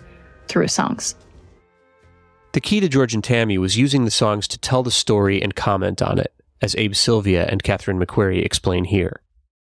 through 0.47 0.67
songs. 0.67 1.15
The 2.51 2.61
key 2.61 2.79
to 2.79 2.87
George 2.87 3.13
and 3.13 3.23
Tammy 3.23 3.57
was 3.57 3.77
using 3.77 4.05
the 4.05 4.11
songs 4.11 4.47
to 4.49 4.57
tell 4.57 4.83
the 4.83 4.91
story 4.91 5.41
and 5.41 5.55
comment 5.55 6.01
on 6.01 6.19
it, 6.19 6.33
as 6.61 6.75
Abe 6.77 6.95
Sylvia 6.95 7.45
and 7.47 7.63
Catherine 7.63 7.99
McQuarrie 7.99 8.45
explain 8.45 8.85
here. 8.85 9.21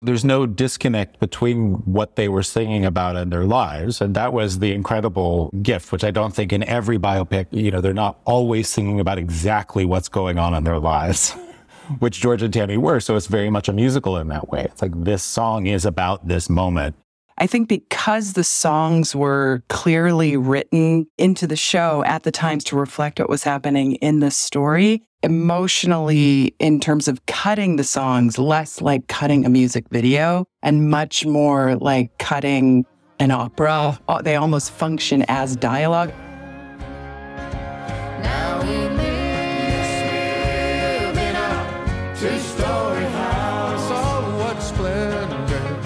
There's 0.02 0.24
no 0.24 0.46
disconnect 0.46 1.20
between 1.20 1.74
what 1.84 2.16
they 2.16 2.30
were 2.30 2.44
singing 2.44 2.86
about 2.86 3.18
in 3.18 3.32
their 3.32 3.44
lives. 3.44 4.00
And 4.00 4.16
that 4.16 4.32
was 4.32 4.60
the 4.60 4.72
incredible 4.72 5.50
gift, 5.62 5.92
which 5.92 6.06
I 6.06 6.12
don't 6.12 6.34
think 6.34 6.54
in 6.54 6.64
every 6.64 6.98
biopic, 6.98 7.48
you 7.52 7.70
know, 7.70 7.82
they're 7.82 7.94
not 7.94 8.18
always 8.24 8.70
singing 8.70 9.02
about 9.02 9.18
exactly 9.18 9.84
what's 9.84 10.08
going 10.08 10.40
on 10.40 10.54
in 10.54 10.64
their 10.64 10.80
lives, 10.80 11.32
which 12.00 12.22
George 12.22 12.42
and 12.42 12.54
Tammy 12.54 12.78
were. 12.78 13.02
So 13.02 13.18
it's 13.18 13.28
very 13.28 13.50
much 13.50 13.68
a 13.68 13.74
musical 13.74 14.16
in 14.16 14.30
that 14.30 14.48
way. 14.48 14.62
It's 14.64 14.82
like 14.82 15.04
this 15.04 15.22
song 15.22 15.66
is 15.66 15.84
about 15.84 16.26
this 16.30 16.50
moment. 16.50 16.96
I 17.38 17.48
think 17.48 17.68
because 17.68 18.34
the 18.34 18.44
songs 18.44 19.16
were 19.16 19.64
clearly 19.70 20.38
written 20.38 21.08
into 21.18 21.46
the 21.48 21.56
show 21.56 22.04
at 22.06 22.24
the 22.24 22.32
times 22.32 22.66
to 22.66 22.78
reflect 22.78 23.20
what 23.20 23.30
was 23.30 23.44
happening 23.44 23.96
in 23.96 24.20
the 24.20 24.32
story, 24.32 25.04
emotionally, 25.22 26.56
in 26.60 26.80
terms 26.80 27.08
of 27.08 27.26
cutting 27.26 27.76
the 27.76 27.84
songs, 27.84 28.38
less 28.38 28.82
like 28.82 29.08
cutting 29.08 29.46
a 29.46 29.50
music 29.50 29.86
video 29.90 30.48
and 30.64 30.90
much 30.90 31.26
more 31.26 31.76
like 31.76 32.18
cutting 32.20 32.86
an 33.20 33.32
opera. 33.32 34.00
Uh, 34.08 34.22
They 34.22 34.38
almost 34.38 34.72
function 34.72 35.26
as 35.28 35.58
dialogue. 35.58 36.14
Now 38.24 38.62
we 38.62 38.88
live 38.96 41.18
in 41.18 41.36
a 41.36 42.16
Two-story 42.18 43.04
house, 43.06 43.92
all 43.92 44.22
what 44.40 44.62
splendor, 44.62 45.78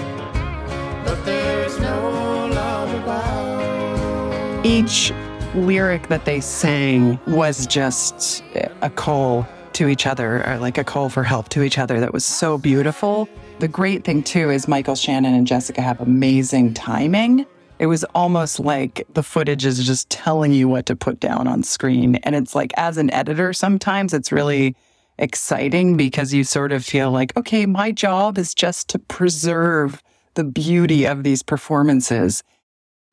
but 1.04 1.24
there's 1.24 1.80
no 1.80 2.46
love 2.52 2.94
about. 3.02 4.64
Each 4.64 5.12
lyric 5.54 6.08
that 6.08 6.24
they 6.24 6.40
sang 6.40 7.18
was 7.26 7.66
just 7.66 8.42
a 8.82 8.90
call 8.90 9.46
to 9.74 9.88
each 9.88 10.06
other, 10.06 10.46
or 10.48 10.58
like 10.58 10.78
a 10.78 10.84
call 10.84 11.08
for 11.08 11.22
help 11.22 11.48
to 11.50 11.62
each 11.62 11.78
other 11.78 11.98
that 12.00 12.12
was 12.12 12.24
so 12.24 12.58
beautiful. 12.58 13.28
The 13.58 13.68
great 13.68 14.04
thing, 14.04 14.22
too, 14.22 14.50
is 14.50 14.68
Michael 14.68 14.94
Shannon 14.94 15.34
and 15.34 15.46
Jessica 15.46 15.82
have 15.82 16.00
amazing 16.00 16.74
timing. 16.74 17.46
It 17.80 17.86
was 17.86 18.04
almost 18.14 18.60
like 18.60 19.04
the 19.14 19.22
footage 19.22 19.64
is 19.64 19.84
just 19.84 20.08
telling 20.10 20.52
you 20.52 20.68
what 20.68 20.86
to 20.86 20.94
put 20.94 21.18
down 21.18 21.48
on 21.48 21.64
screen. 21.64 22.16
And 22.16 22.36
it's 22.36 22.54
like, 22.54 22.72
as 22.76 22.98
an 22.98 23.12
editor, 23.12 23.52
sometimes 23.52 24.14
it's 24.14 24.30
really 24.30 24.76
exciting 25.18 25.96
because 25.96 26.32
you 26.32 26.44
sort 26.44 26.70
of 26.70 26.84
feel 26.84 27.10
like, 27.10 27.36
okay, 27.36 27.66
my 27.66 27.90
job 27.90 28.38
is 28.38 28.54
just 28.54 28.88
to 28.90 28.98
preserve 28.98 30.02
the 30.34 30.44
beauty 30.44 31.04
of 31.04 31.24
these 31.24 31.42
performances. 31.42 32.44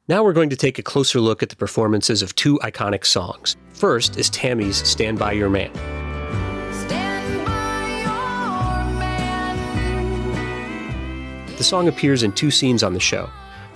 Now 0.07 0.23
we're 0.23 0.33
going 0.33 0.49
to 0.49 0.55
take 0.55 0.79
a 0.79 0.83
closer 0.83 1.21
look 1.21 1.43
at 1.43 1.49
the 1.49 1.55
performances 1.55 2.23
of 2.23 2.35
two 2.35 2.57
iconic 2.63 3.05
songs. 3.05 3.55
First 3.73 4.17
is 4.17 4.31
Tammy's 4.31 4.77
Stand 4.87 5.19
By 5.19 5.31
Your 5.33 5.49
Man. 5.49 5.71
The 11.55 11.63
song 11.63 11.87
appears 11.87 12.23
in 12.23 12.31
two 12.31 12.49
scenes 12.49 12.81
on 12.81 12.93
the 12.93 12.99
show. 12.99 13.29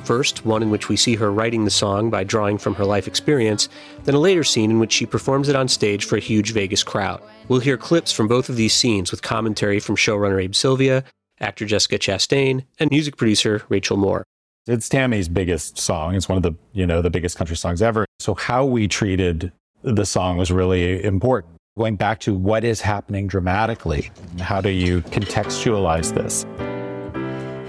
First, 0.04 0.44
one 0.46 0.64
in 0.64 0.72
which 0.72 0.90
we 0.90 0.98
see 0.98 1.16
her 1.16 1.32
writing 1.32 1.64
the 1.64 1.70
song 1.72 2.10
by 2.10 2.24
drawing 2.24 2.58
from 2.58 2.74
her 2.74 2.86
life 2.86 3.08
experience, 3.08 3.70
then 4.04 4.16
a 4.16 4.20
later 4.20 4.44
scene 4.44 4.72
in 4.72 4.80
which 4.80 4.92
she 4.92 5.06
performs 5.06 5.48
it 5.48 5.56
on 5.56 5.68
stage 5.68 6.06
for 6.06 6.18
a 6.18 6.20
huge 6.20 6.54
Vegas 6.54 6.84
crowd. 6.84 7.22
We'll 7.50 7.60
hear 7.60 7.78
clips 7.78 8.12
from 8.12 8.28
both 8.28 8.50
of 8.50 8.56
these 8.56 8.74
scenes 8.74 9.12
with 9.12 9.22
commentary 9.22 9.80
from 9.80 9.96
showrunner 9.96 10.44
Abe 10.44 10.56
Sylvia, 10.56 11.04
actor 11.40 11.66
Jessica 11.66 12.00
Chastain, 12.00 12.66
and 12.80 12.90
music 12.90 13.16
producer 13.16 13.62
Rachel 13.70 13.98
Moore. 13.98 14.26
It's 14.68 14.90
Tammy's 14.90 15.30
biggest 15.30 15.78
song. 15.78 16.16
It's 16.16 16.28
one 16.28 16.38
of 16.38 16.42
the, 16.42 16.54
you 16.74 16.88
know, 16.88 17.04
the 17.04 17.12
biggest 17.12 17.38
country 17.38 17.56
songs 17.56 17.84
ever. 17.84 18.04
So 18.20 18.34
how 18.34 18.66
we 18.66 18.88
treated 18.88 19.52
the 19.84 20.06
song 20.08 20.38
was 20.38 20.52
really 20.52 21.04
important. 21.04 21.54
Going 21.78 21.98
back 21.98 22.20
to 22.22 22.34
what 22.34 22.64
is 22.64 22.82
happening 22.82 23.28
dramatically, 23.28 24.10
how 24.40 24.62
do 24.62 24.70
you 24.70 25.02
contextualize 25.02 26.16
this? 26.16 26.46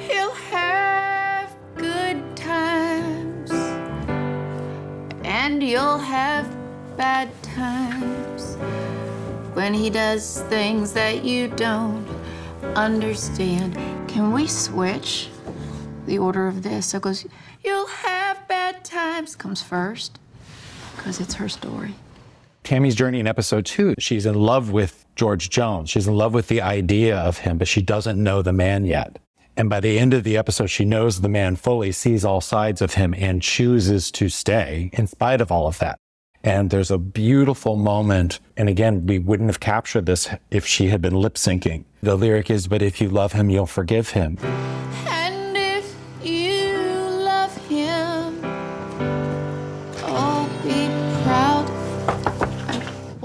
He'll 0.08 0.30
have 0.30 1.54
good 1.74 2.34
times, 2.34 3.50
and 5.22 5.62
you'll 5.62 5.98
have 5.98 6.48
bad 6.96 7.28
times 7.42 8.56
when 9.52 9.74
he 9.74 9.90
does 9.90 10.40
things 10.44 10.94
that 10.94 11.26
you 11.26 11.48
don't 11.48 12.08
understand. 12.74 13.74
Can 14.08 14.32
we 14.32 14.46
switch 14.46 15.28
the 16.06 16.18
order 16.18 16.46
of 16.46 16.62
this? 16.62 16.86
So 16.86 16.98
it 16.98 17.02
goes, 17.02 17.26
You'll 17.64 17.86
have 17.86 18.46
bad 18.48 18.84
times 18.84 19.36
comes 19.36 19.62
first, 19.62 20.18
because 20.96 21.20
it's 21.20 21.34
her 21.34 21.48
story. 21.48 21.94
Tammy's 22.64 22.94
journey 22.94 23.20
in 23.20 23.26
episode 23.26 23.64
two, 23.64 23.94
she's 23.98 24.26
in 24.26 24.34
love 24.34 24.72
with 24.72 25.06
George 25.14 25.50
Jones. 25.50 25.88
She's 25.90 26.08
in 26.08 26.16
love 26.16 26.34
with 26.34 26.48
the 26.48 26.60
idea 26.60 27.16
of 27.16 27.38
him, 27.38 27.58
but 27.58 27.68
she 27.68 27.80
doesn't 27.80 28.22
know 28.22 28.42
the 28.42 28.52
man 28.52 28.84
yet. 28.84 29.18
And 29.56 29.70
by 29.70 29.80
the 29.80 29.98
end 29.98 30.12
of 30.12 30.25
the 30.25 30.36
episode, 30.36 30.66
she 30.66 30.84
knows 30.84 31.20
the 31.20 31.28
man 31.28 31.56
fully, 31.56 31.90
sees 31.90 32.25
all 32.25 32.42
sides 32.42 32.82
of 32.82 32.94
him, 32.94 33.14
and 33.16 33.40
chooses 33.40 34.10
to 34.12 34.28
stay 34.28 34.90
in 34.92 35.06
spite 35.06 35.40
of 35.40 35.50
all 35.50 35.66
of 35.66 35.78
that. 35.78 35.98
And 36.44 36.70
there's 36.70 36.90
a 36.90 36.98
beautiful 36.98 37.75
moment. 37.75 38.38
And 38.56 38.68
again, 38.68 39.06
we 39.06 39.18
wouldn't 39.18 39.48
have 39.48 39.58
captured 39.58 40.06
this 40.06 40.28
if 40.50 40.66
she 40.66 40.88
had 40.88 41.00
been 41.00 41.14
lip 41.14 41.34
syncing. 41.34 41.84
The 42.02 42.16
lyric 42.16 42.50
is, 42.50 42.68
But 42.68 42.82
if 42.82 43.00
you 43.00 43.08
love 43.08 43.32
him, 43.32 43.50
you'll 43.50 43.66
forgive 43.66 44.10
him. 44.10 44.38
And 45.08 45.25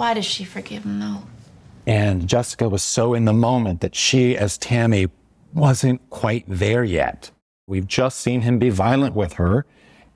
Why 0.01 0.15
does 0.15 0.25
she 0.25 0.45
forgive 0.45 0.83
him, 0.83 0.99
though? 0.99 1.21
And 1.85 2.27
Jessica 2.27 2.67
was 2.67 2.81
so 2.81 3.13
in 3.13 3.25
the 3.25 3.33
moment 3.33 3.81
that 3.81 3.93
she, 3.93 4.35
as 4.35 4.57
Tammy, 4.57 5.09
wasn't 5.53 6.01
quite 6.09 6.43
there 6.47 6.83
yet. 6.83 7.29
We've 7.67 7.85
just 7.85 8.19
seen 8.19 8.41
him 8.41 8.57
be 8.57 8.71
violent 8.71 9.13
with 9.13 9.33
her. 9.33 9.67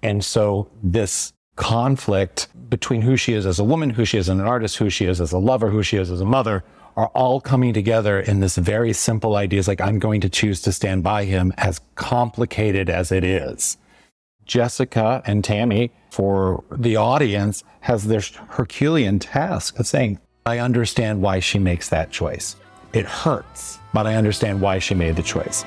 And 0.01 0.25
so 0.25 0.71
this 0.81 1.33
conflict 1.55 2.47
between 2.67 3.03
who 3.03 3.15
she 3.15 3.33
is 3.33 3.45
as 3.45 3.59
a 3.59 3.63
woman, 3.63 3.91
who 3.91 4.05
she 4.05 4.17
is 4.17 4.27
as 4.27 4.33
an 4.33 4.41
artist, 4.41 4.77
who 4.77 4.89
she 4.89 5.05
is 5.05 5.21
as 5.21 5.31
a 5.31 5.37
lover, 5.37 5.69
who 5.69 5.83
she 5.83 5.97
is 5.97 6.09
as 6.09 6.19
a 6.19 6.25
mother, 6.25 6.63
are 6.95 7.11
all 7.13 7.39
coming 7.39 7.71
together 7.71 8.19
in 8.19 8.39
this 8.39 8.55
very 8.55 8.91
simple 8.91 9.35
idea. 9.35 9.59
It's 9.59 9.67
like, 9.67 9.81
I'm 9.81 9.99
going 9.99 10.21
to 10.21 10.29
choose 10.29 10.63
to 10.63 10.71
stand 10.71 11.03
by 11.03 11.25
him, 11.25 11.53
as 11.57 11.79
complicated 11.93 12.89
as 12.89 13.11
it 13.11 13.23
is. 13.23 13.77
Jessica 14.45 15.21
and 15.25 15.43
Tammy, 15.43 15.91
for 16.11 16.63
the 16.71 16.95
audience, 16.95 17.63
has 17.81 18.05
this 18.05 18.29
Herculean 18.49 19.19
task 19.19 19.79
of 19.79 19.87
saying, 19.87 20.19
I 20.45 20.59
understand 20.59 21.21
why 21.21 21.39
she 21.39 21.59
makes 21.59 21.89
that 21.89 22.11
choice. 22.11 22.55
It 22.93 23.05
hurts, 23.05 23.79
but 23.93 24.07
I 24.07 24.15
understand 24.15 24.61
why 24.61 24.79
she 24.79 24.95
made 24.95 25.15
the 25.15 25.23
choice. 25.23 25.65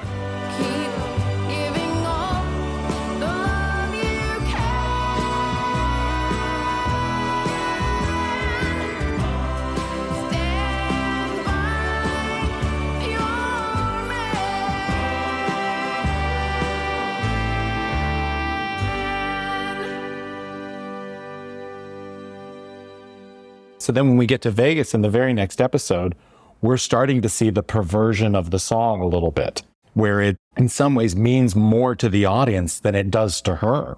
So 23.89 23.93
then 23.93 24.07
when 24.07 24.19
we 24.19 24.27
get 24.27 24.43
to 24.43 24.51
Vegas 24.51 24.93
in 24.93 25.01
the 25.01 25.09
very 25.09 25.33
next 25.33 25.63
episode, 25.63 26.15
we're 26.61 26.77
starting 26.77 27.23
to 27.23 27.29
see 27.31 27.49
the 27.49 27.63
perversion 27.63 28.35
of 28.35 28.51
the 28.51 28.59
song 28.59 29.01
a 29.01 29.07
little 29.07 29.31
bit, 29.31 29.63
where 29.95 30.21
it 30.21 30.37
in 30.59 30.69
some 30.69 30.95
ways 30.95 31.17
means 31.17 31.57
more 31.57 31.95
to 31.95 32.11
the 32.11 32.27
audience 32.27 32.79
than 32.79 32.95
it 32.95 33.11
does 33.11 33.41
to 33.41 33.55
her. 33.57 33.97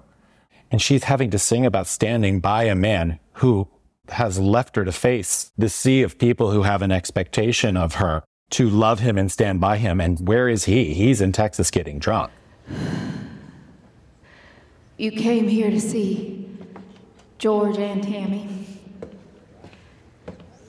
And 0.71 0.81
she's 0.81 1.03
having 1.03 1.29
to 1.31 1.37
sing 1.37 1.65
about 1.65 1.87
standing 1.87 2.39
by 2.39 2.63
a 2.63 2.73
man 2.73 3.19
who 3.33 3.67
has 4.07 4.39
left 4.39 4.77
her 4.77 4.85
to 4.85 4.93
face 4.93 5.51
the 5.57 5.67
sea 5.67 6.03
of 6.03 6.17
people 6.17 6.51
who 6.51 6.63
have 6.63 6.81
an 6.81 6.93
expectation 6.93 7.75
of 7.75 7.95
her 7.95 8.23
to 8.51 8.69
love 8.69 9.01
him 9.01 9.17
and 9.17 9.29
stand 9.29 9.59
by 9.59 9.75
him. 9.75 9.99
And 9.99 10.25
where 10.25 10.47
is 10.47 10.63
he? 10.63 10.93
He's 10.93 11.19
in 11.19 11.33
Texas 11.33 11.69
getting 11.69 11.99
drunk. 11.99 12.31
You 14.97 15.11
came 15.11 15.49
here 15.49 15.69
to 15.69 15.81
see 15.81 16.47
George 17.39 17.77
and 17.77 18.01
Tammy, 18.01 18.60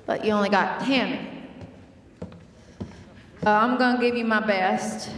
but 0.06 0.24
you 0.24 0.32
only 0.32 0.48
got 0.48 0.80
Tammy. 0.80 1.28
Uh, 3.44 3.50
I'm 3.50 3.76
gonna 3.78 4.00
give 4.00 4.16
you 4.16 4.24
my 4.24 4.40
best. 4.40 5.10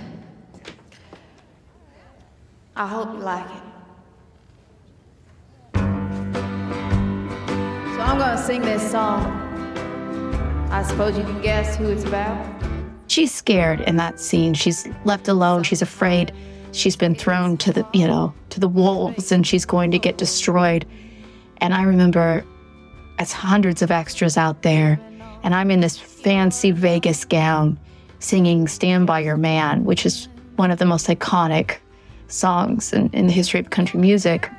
I 2.76 2.87
hope 2.87 3.12
you 3.12 3.19
like 3.21 3.47
it. 3.47 3.62
So 7.95 8.00
I'm 8.00 8.19
gonna 8.19 8.38
sing 8.38 8.62
this 8.62 8.91
song. 8.91 9.41
I 10.71 10.83
suppose 10.83 11.17
you 11.17 11.23
can 11.23 11.41
guess 11.41 11.76
who 11.76 11.88
it's 11.91 12.05
about. 12.05 12.45
She's 13.07 13.33
scared 13.33 13.81
in 13.83 13.97
that 13.97 14.19
scene. 14.19 14.55
She's 14.55 14.88
left 15.05 15.29
alone. 15.29 15.62
She's 15.62 15.83
afraid. 15.83 16.33
She's 16.73 16.97
been 16.97 17.14
thrown 17.14 17.57
to 17.59 17.73
the, 17.73 17.87
you 17.93 18.09
know, 18.09 18.35
to 18.50 18.59
the 18.59 18.67
wolves 18.67 19.31
and 19.31 19.47
she's 19.47 19.64
going 19.64 19.93
to 19.93 19.99
get 19.99 20.19
destroyed. 20.19 20.85
And 21.59 21.75
I 21.75 21.83
remember 21.83 22.45
as 23.18 23.33
hundreds 23.33 23.83
of 23.83 23.90
extras 23.90 24.37
out 24.37 24.62
there 24.62 25.00
and 25.44 25.54
I'm 25.54 25.71
in 25.71 25.80
this 25.80 25.99
fancy 25.99 26.73
Vegas 26.73 27.25
gown 27.25 27.78
singing 28.18 28.66
Stand 28.66 29.06
By 29.06 29.21
Your 29.21 29.37
Man, 29.37 29.85
which 29.85 30.06
is 30.06 30.26
one 30.56 30.71
of 30.71 30.78
the 30.78 30.87
most 30.87 31.06
iconic 31.06 31.76
songs 32.28 32.92
in, 32.92 33.11
in 33.11 33.26
the 33.26 33.33
history 33.33 33.61
of 33.61 33.68
country 33.68 34.00
music. 34.00 34.50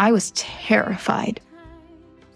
I 0.00 0.10
was 0.10 0.32
terrified. 0.32 1.40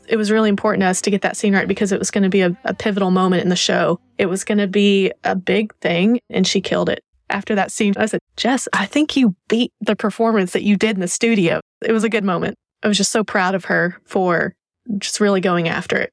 It 0.09 0.16
was 0.16 0.30
really 0.30 0.49
important 0.49 0.83
to 0.83 0.87
us 0.87 1.02
to 1.02 1.11
get 1.11 1.23
that 1.23 1.37
scene 1.37 1.52
right 1.52 1.66
because 1.66 1.90
it 1.90 1.99
was 1.99 2.12
going 2.12 2.23
to 2.23 2.30
be 2.30 2.42
a, 2.42 2.56
a 2.64 2.73
pivotal 2.73 3.11
moment 3.11 3.42
in 3.42 3.49
the 3.49 3.56
show. 3.56 3.99
It 4.18 4.26
was 4.26 4.45
going 4.45 4.59
to 4.59 4.68
be 4.68 5.11
a 5.25 5.35
big 5.35 5.75
thing, 5.80 6.21
and 6.30 6.47
she 6.47 6.61
killed 6.61 6.88
it. 6.88 7.02
After 7.28 7.56
that 7.56 7.73
scene, 7.73 7.95
I 7.97 8.06
said, 8.06 8.21
Jess, 8.37 8.68
I 8.73 8.87
think 8.87 9.16
you 9.16 9.35
beat 9.49 9.73
the 9.80 9.97
performance 9.97 10.52
that 10.52 10.62
you 10.62 10.76
did 10.76 10.95
in 10.95 11.00
the 11.00 11.09
studio. 11.09 11.59
It 11.83 11.90
was 11.90 12.04
a 12.04 12.09
good 12.09 12.23
moment. 12.23 12.54
I 12.85 12.88
was 12.88 12.97
just 12.97 13.11
so 13.11 13.25
proud 13.25 13.56
of 13.56 13.64
her 13.64 14.00
for 14.04 14.54
just 14.99 15.21
really 15.21 15.40
going 15.40 15.69
after 15.69 15.97
it. 15.97 16.11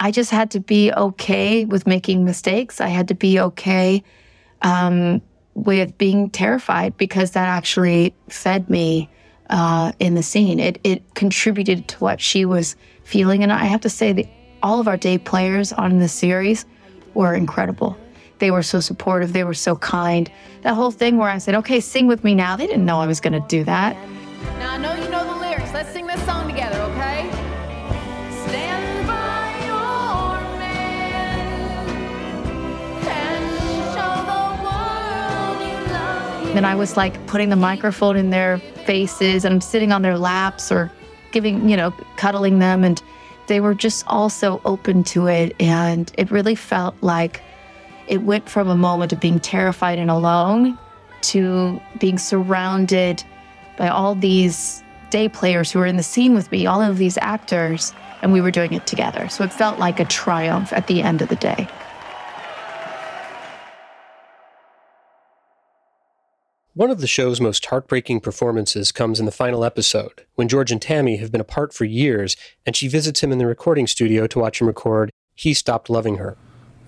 I 0.00 0.10
just 0.10 0.30
had 0.30 0.50
to 0.52 0.60
be 0.60 0.92
okay 0.92 1.64
with 1.64 1.86
making 1.86 2.24
mistakes. 2.24 2.80
I 2.80 2.88
had 2.88 3.08
to 3.08 3.14
be 3.14 3.40
okay 3.40 4.04
um, 4.62 5.20
with 5.54 5.96
being 5.98 6.30
terrified 6.30 6.96
because 6.96 7.32
that 7.32 7.48
actually 7.48 8.14
fed 8.28 8.70
me 8.70 9.10
uh, 9.50 9.92
in 9.98 10.14
the 10.14 10.22
scene. 10.22 10.60
It 10.60 10.78
it 10.84 11.02
contributed 11.14 11.88
to 11.88 11.98
what 11.98 12.20
she 12.20 12.44
was 12.44 12.76
feeling, 13.04 13.42
and 13.42 13.52
I 13.52 13.64
have 13.64 13.80
to 13.82 13.90
say 13.90 14.12
that 14.12 14.26
all 14.62 14.80
of 14.80 14.88
our 14.88 14.96
day 14.96 15.18
players 15.18 15.72
on 15.72 15.98
the 15.98 16.08
series 16.08 16.64
were 17.14 17.34
incredible. 17.34 17.96
They 18.38 18.50
were 18.52 18.62
so 18.62 18.78
supportive. 18.78 19.32
They 19.32 19.44
were 19.44 19.54
so 19.54 19.76
kind. 19.76 20.30
That 20.62 20.74
whole 20.74 20.92
thing 20.92 21.16
where 21.16 21.30
I 21.30 21.38
said, 21.38 21.54
"Okay, 21.56 21.80
sing 21.80 22.06
with 22.06 22.22
me 22.22 22.34
now." 22.34 22.56
They 22.56 22.66
didn't 22.66 22.84
know 22.84 23.00
I 23.00 23.06
was 23.06 23.20
going 23.20 23.32
to 23.32 23.44
do 23.48 23.64
that. 23.64 23.96
Then 36.58 36.64
I 36.64 36.74
was 36.74 36.96
like 36.96 37.24
putting 37.28 37.50
the 37.50 37.54
microphone 37.54 38.16
in 38.16 38.30
their 38.30 38.58
faces 38.58 39.44
and 39.44 39.62
sitting 39.62 39.92
on 39.92 40.02
their 40.02 40.18
laps 40.18 40.72
or 40.72 40.90
giving, 41.30 41.68
you 41.68 41.76
know, 41.76 41.92
cuddling 42.16 42.58
them. 42.58 42.82
And 42.82 43.00
they 43.46 43.60
were 43.60 43.74
just 43.74 44.04
all 44.08 44.28
so 44.28 44.60
open 44.64 45.04
to 45.04 45.28
it. 45.28 45.54
And 45.60 46.10
it 46.18 46.32
really 46.32 46.56
felt 46.56 46.96
like 47.00 47.42
it 48.08 48.22
went 48.22 48.48
from 48.48 48.66
a 48.68 48.76
moment 48.76 49.12
of 49.12 49.20
being 49.20 49.38
terrified 49.38 50.00
and 50.00 50.10
alone 50.10 50.76
to 51.20 51.80
being 52.00 52.18
surrounded 52.18 53.22
by 53.76 53.86
all 53.86 54.16
these 54.16 54.82
day 55.10 55.28
players 55.28 55.70
who 55.70 55.78
were 55.78 55.86
in 55.86 55.96
the 55.96 56.02
scene 56.02 56.34
with 56.34 56.50
me, 56.50 56.66
all 56.66 56.82
of 56.82 56.98
these 56.98 57.16
actors, 57.18 57.94
and 58.20 58.32
we 58.32 58.40
were 58.40 58.50
doing 58.50 58.72
it 58.72 58.84
together. 58.84 59.28
So 59.28 59.44
it 59.44 59.52
felt 59.52 59.78
like 59.78 60.00
a 60.00 60.04
triumph 60.06 60.72
at 60.72 60.88
the 60.88 61.02
end 61.02 61.22
of 61.22 61.28
the 61.28 61.36
day. 61.36 61.68
One 66.78 66.92
of 66.92 67.00
the 67.00 67.08
show's 67.08 67.40
most 67.40 67.66
heartbreaking 67.66 68.20
performances 68.20 68.92
comes 68.92 69.18
in 69.18 69.26
the 69.26 69.32
final 69.32 69.64
episode, 69.64 70.24
when 70.36 70.46
George 70.46 70.70
and 70.70 70.80
Tammy 70.80 71.16
have 71.16 71.32
been 71.32 71.40
apart 71.40 71.74
for 71.74 71.84
years, 71.84 72.36
and 72.64 72.76
she 72.76 72.86
visits 72.86 73.20
him 73.20 73.32
in 73.32 73.38
the 73.38 73.48
recording 73.48 73.88
studio 73.88 74.28
to 74.28 74.38
watch 74.38 74.60
him 74.60 74.68
record 74.68 75.10
He 75.34 75.54
Stopped 75.54 75.90
Loving 75.90 76.18
Her. 76.18 76.36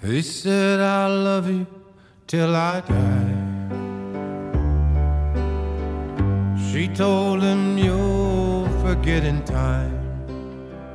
He 0.01 0.23
said, 0.23 0.79
I 0.79 1.09
love 1.09 1.51
you 1.51 1.67
till 2.29 2.55
I 2.55 2.83
die. 2.83 3.35
She 6.71 6.87
told 6.87 7.43
him 7.43 7.77
you'll 7.77 8.69
forget 8.83 9.25
in 9.25 9.45
time. 9.45 9.91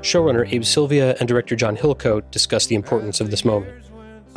Showrunner 0.04 0.50
Abe 0.50 0.64
Sylvia 0.64 1.18
and 1.20 1.28
director 1.28 1.58
John 1.58 1.76
Hillcoat 1.76 2.32
discuss 2.32 2.68
the 2.68 2.76
importance 2.76 3.20
of 3.20 3.30
this 3.30 3.44
moment. 3.44 3.84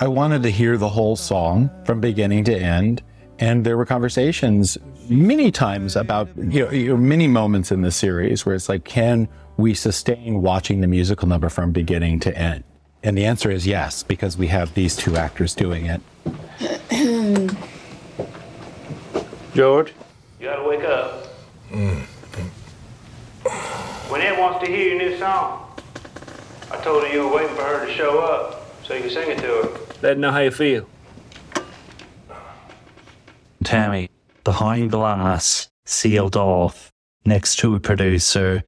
I 0.00 0.08
wanted 0.08 0.42
to 0.42 0.50
hear 0.50 0.76
the 0.76 0.88
whole 0.88 1.14
song 1.14 1.70
from 1.84 2.00
beginning 2.00 2.42
to 2.46 2.56
end. 2.56 3.04
And 3.40 3.64
there 3.64 3.76
were 3.76 3.86
conversations 3.86 4.76
many 5.08 5.52
times 5.52 5.94
about, 5.94 6.28
you 6.36 6.64
know, 6.64 6.70
you 6.72 6.88
know, 6.88 6.96
many 6.96 7.28
moments 7.28 7.70
in 7.70 7.82
the 7.82 7.92
series 7.92 8.44
where 8.44 8.54
it's 8.54 8.68
like, 8.68 8.84
can 8.84 9.28
we 9.56 9.74
sustain 9.74 10.42
watching 10.42 10.80
the 10.80 10.86
musical 10.86 11.28
number 11.28 11.48
from 11.48 11.70
beginning 11.70 12.20
to 12.20 12.36
end? 12.36 12.64
And 13.02 13.16
the 13.16 13.24
answer 13.24 13.50
is 13.50 13.66
yes, 13.66 14.02
because 14.02 14.36
we 14.36 14.48
have 14.48 14.74
these 14.74 14.96
two 14.96 15.16
actors 15.16 15.54
doing 15.54 15.86
it. 15.86 16.00
George? 19.54 19.92
You 20.40 20.46
gotta 20.46 20.68
wake 20.68 20.84
up. 20.84 21.28
Mm. 21.70 22.04
Wynette 24.08 24.38
wants 24.38 24.64
to 24.64 24.70
hear 24.70 24.94
your 24.94 24.98
new 24.98 25.18
song. 25.18 25.64
I 26.70 26.76
told 26.78 27.04
her 27.04 27.12
you 27.12 27.28
were 27.28 27.36
waiting 27.36 27.54
for 27.54 27.62
her 27.62 27.86
to 27.86 27.92
show 27.92 28.18
up 28.18 28.66
so 28.84 28.94
you 28.94 29.02
can 29.02 29.10
sing 29.10 29.30
it 29.30 29.38
to 29.38 29.46
her. 29.46 29.80
Let 30.02 30.14
her 30.14 30.14
know 30.16 30.32
how 30.32 30.40
you 30.40 30.50
feel. 30.50 30.86
Tammy, 33.68 34.08
behind 34.44 34.92
glass, 34.92 35.68
sealed 35.84 36.36
off, 36.36 36.90
next 37.26 37.56
to 37.56 37.74
a 37.74 37.80
producer, 37.80 38.62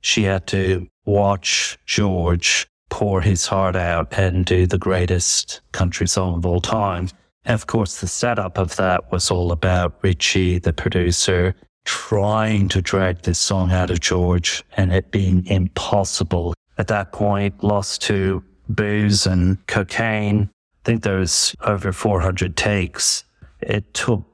she 0.00 0.22
had 0.22 0.46
to 0.46 0.88
watch 1.04 1.76
George 1.84 2.66
pour 2.88 3.20
his 3.20 3.48
heart 3.48 3.76
out 3.76 4.08
and 4.12 4.46
do 4.46 4.66
the 4.66 4.78
greatest 4.78 5.60
country 5.72 6.08
song 6.08 6.38
of 6.38 6.46
all 6.46 6.62
time. 6.62 7.10
And 7.44 7.52
of 7.52 7.66
course, 7.66 8.00
the 8.00 8.06
setup 8.08 8.56
of 8.56 8.76
that 8.76 9.12
was 9.12 9.30
all 9.30 9.52
about 9.52 9.98
Richie, 10.00 10.58
the 10.58 10.72
producer, 10.72 11.54
trying 11.84 12.70
to 12.70 12.80
drag 12.80 13.20
this 13.24 13.38
song 13.38 13.72
out 13.72 13.90
of 13.90 14.00
George 14.00 14.64
and 14.78 14.90
it 14.90 15.10
being 15.10 15.44
impossible. 15.48 16.54
At 16.78 16.88
that 16.88 17.12
point, 17.12 17.62
lost 17.62 18.00
to 18.04 18.42
booze 18.70 19.26
and 19.26 19.58
cocaine. 19.66 20.48
I 20.48 20.82
think 20.86 21.02
there 21.02 21.18
was 21.18 21.54
over 21.60 21.92
400 21.92 22.56
takes. 22.56 23.22
It 23.60 23.92
took 23.92 24.24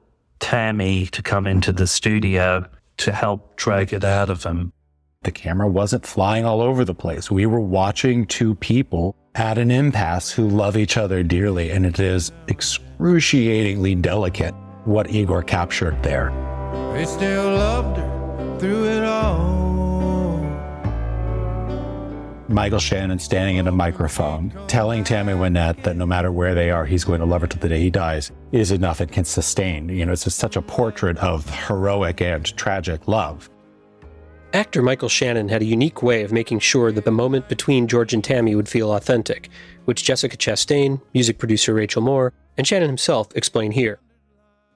Tammy 0.43 1.05
to 1.05 1.21
come 1.21 1.47
into 1.47 1.71
the 1.71 1.87
studio 1.87 2.65
to 2.97 3.13
help 3.13 3.55
drag 3.55 3.93
it 3.93 4.03
out 4.03 4.29
of 4.29 4.43
him. 4.43 4.73
The 5.23 5.31
camera 5.31 5.69
wasn't 5.69 6.05
flying 6.05 6.43
all 6.43 6.59
over 6.59 6.83
the 6.83 6.93
place. 6.93 7.31
We 7.31 7.45
were 7.45 7.61
watching 7.61 8.25
two 8.25 8.53
people 8.55 9.15
at 9.35 9.57
an 9.57 9.71
impasse 9.71 10.31
who 10.31 10.49
love 10.49 10.75
each 10.75 10.97
other 10.97 11.23
dearly, 11.23 11.71
and 11.71 11.85
it 11.85 11.97
is 11.97 12.33
excruciatingly 12.49 13.95
delicate 13.95 14.53
what 14.83 15.09
Igor 15.09 15.43
captured 15.43 16.03
there. 16.03 16.29
He 16.93 17.05
still 17.05 17.53
loved 17.53 17.95
her 17.95 18.57
through 18.59 18.89
it 18.89 19.03
all. 19.05 19.72
Michael 22.53 22.79
Shannon 22.79 23.17
standing 23.19 23.57
in 23.57 23.67
a 23.67 23.71
microphone 23.71 24.53
telling 24.67 25.03
Tammy 25.03 25.33
Wynette 25.33 25.83
that 25.83 25.95
no 25.95 26.05
matter 26.05 26.31
where 26.31 26.53
they 26.53 26.69
are, 26.69 26.85
he's 26.85 27.03
going 27.03 27.19
to 27.19 27.25
love 27.25 27.41
her 27.41 27.47
to 27.47 27.57
the 27.57 27.67
day 27.67 27.79
he 27.79 27.89
dies 27.89 28.31
is 28.51 28.71
enough 28.71 28.99
and 28.99 29.11
can 29.11 29.25
sustain. 29.25 29.89
You 29.89 30.05
know, 30.05 30.11
it's 30.11 30.25
just 30.25 30.37
such 30.37 30.55
a 30.55 30.61
portrait 30.61 31.17
of 31.17 31.49
heroic 31.67 32.21
and 32.21 32.45
tragic 32.55 33.07
love. 33.07 33.49
Actor 34.53 34.83
Michael 34.83 35.09
Shannon 35.09 35.49
had 35.49 35.63
a 35.63 35.65
unique 35.65 36.03
way 36.03 36.23
of 36.23 36.31
making 36.31 36.59
sure 36.59 36.91
that 36.91 37.05
the 37.05 37.11
moment 37.11 37.49
between 37.49 37.87
George 37.87 38.13
and 38.13 38.23
Tammy 38.23 38.53
would 38.53 38.69
feel 38.69 38.93
authentic, 38.93 39.49
which 39.85 40.03
Jessica 40.03 40.37
Chastain, 40.37 41.01
music 41.15 41.39
producer 41.39 41.73
Rachel 41.73 42.03
Moore, 42.03 42.33
and 42.55 42.67
Shannon 42.67 42.87
himself 42.87 43.35
explain 43.35 43.71
here. 43.71 43.99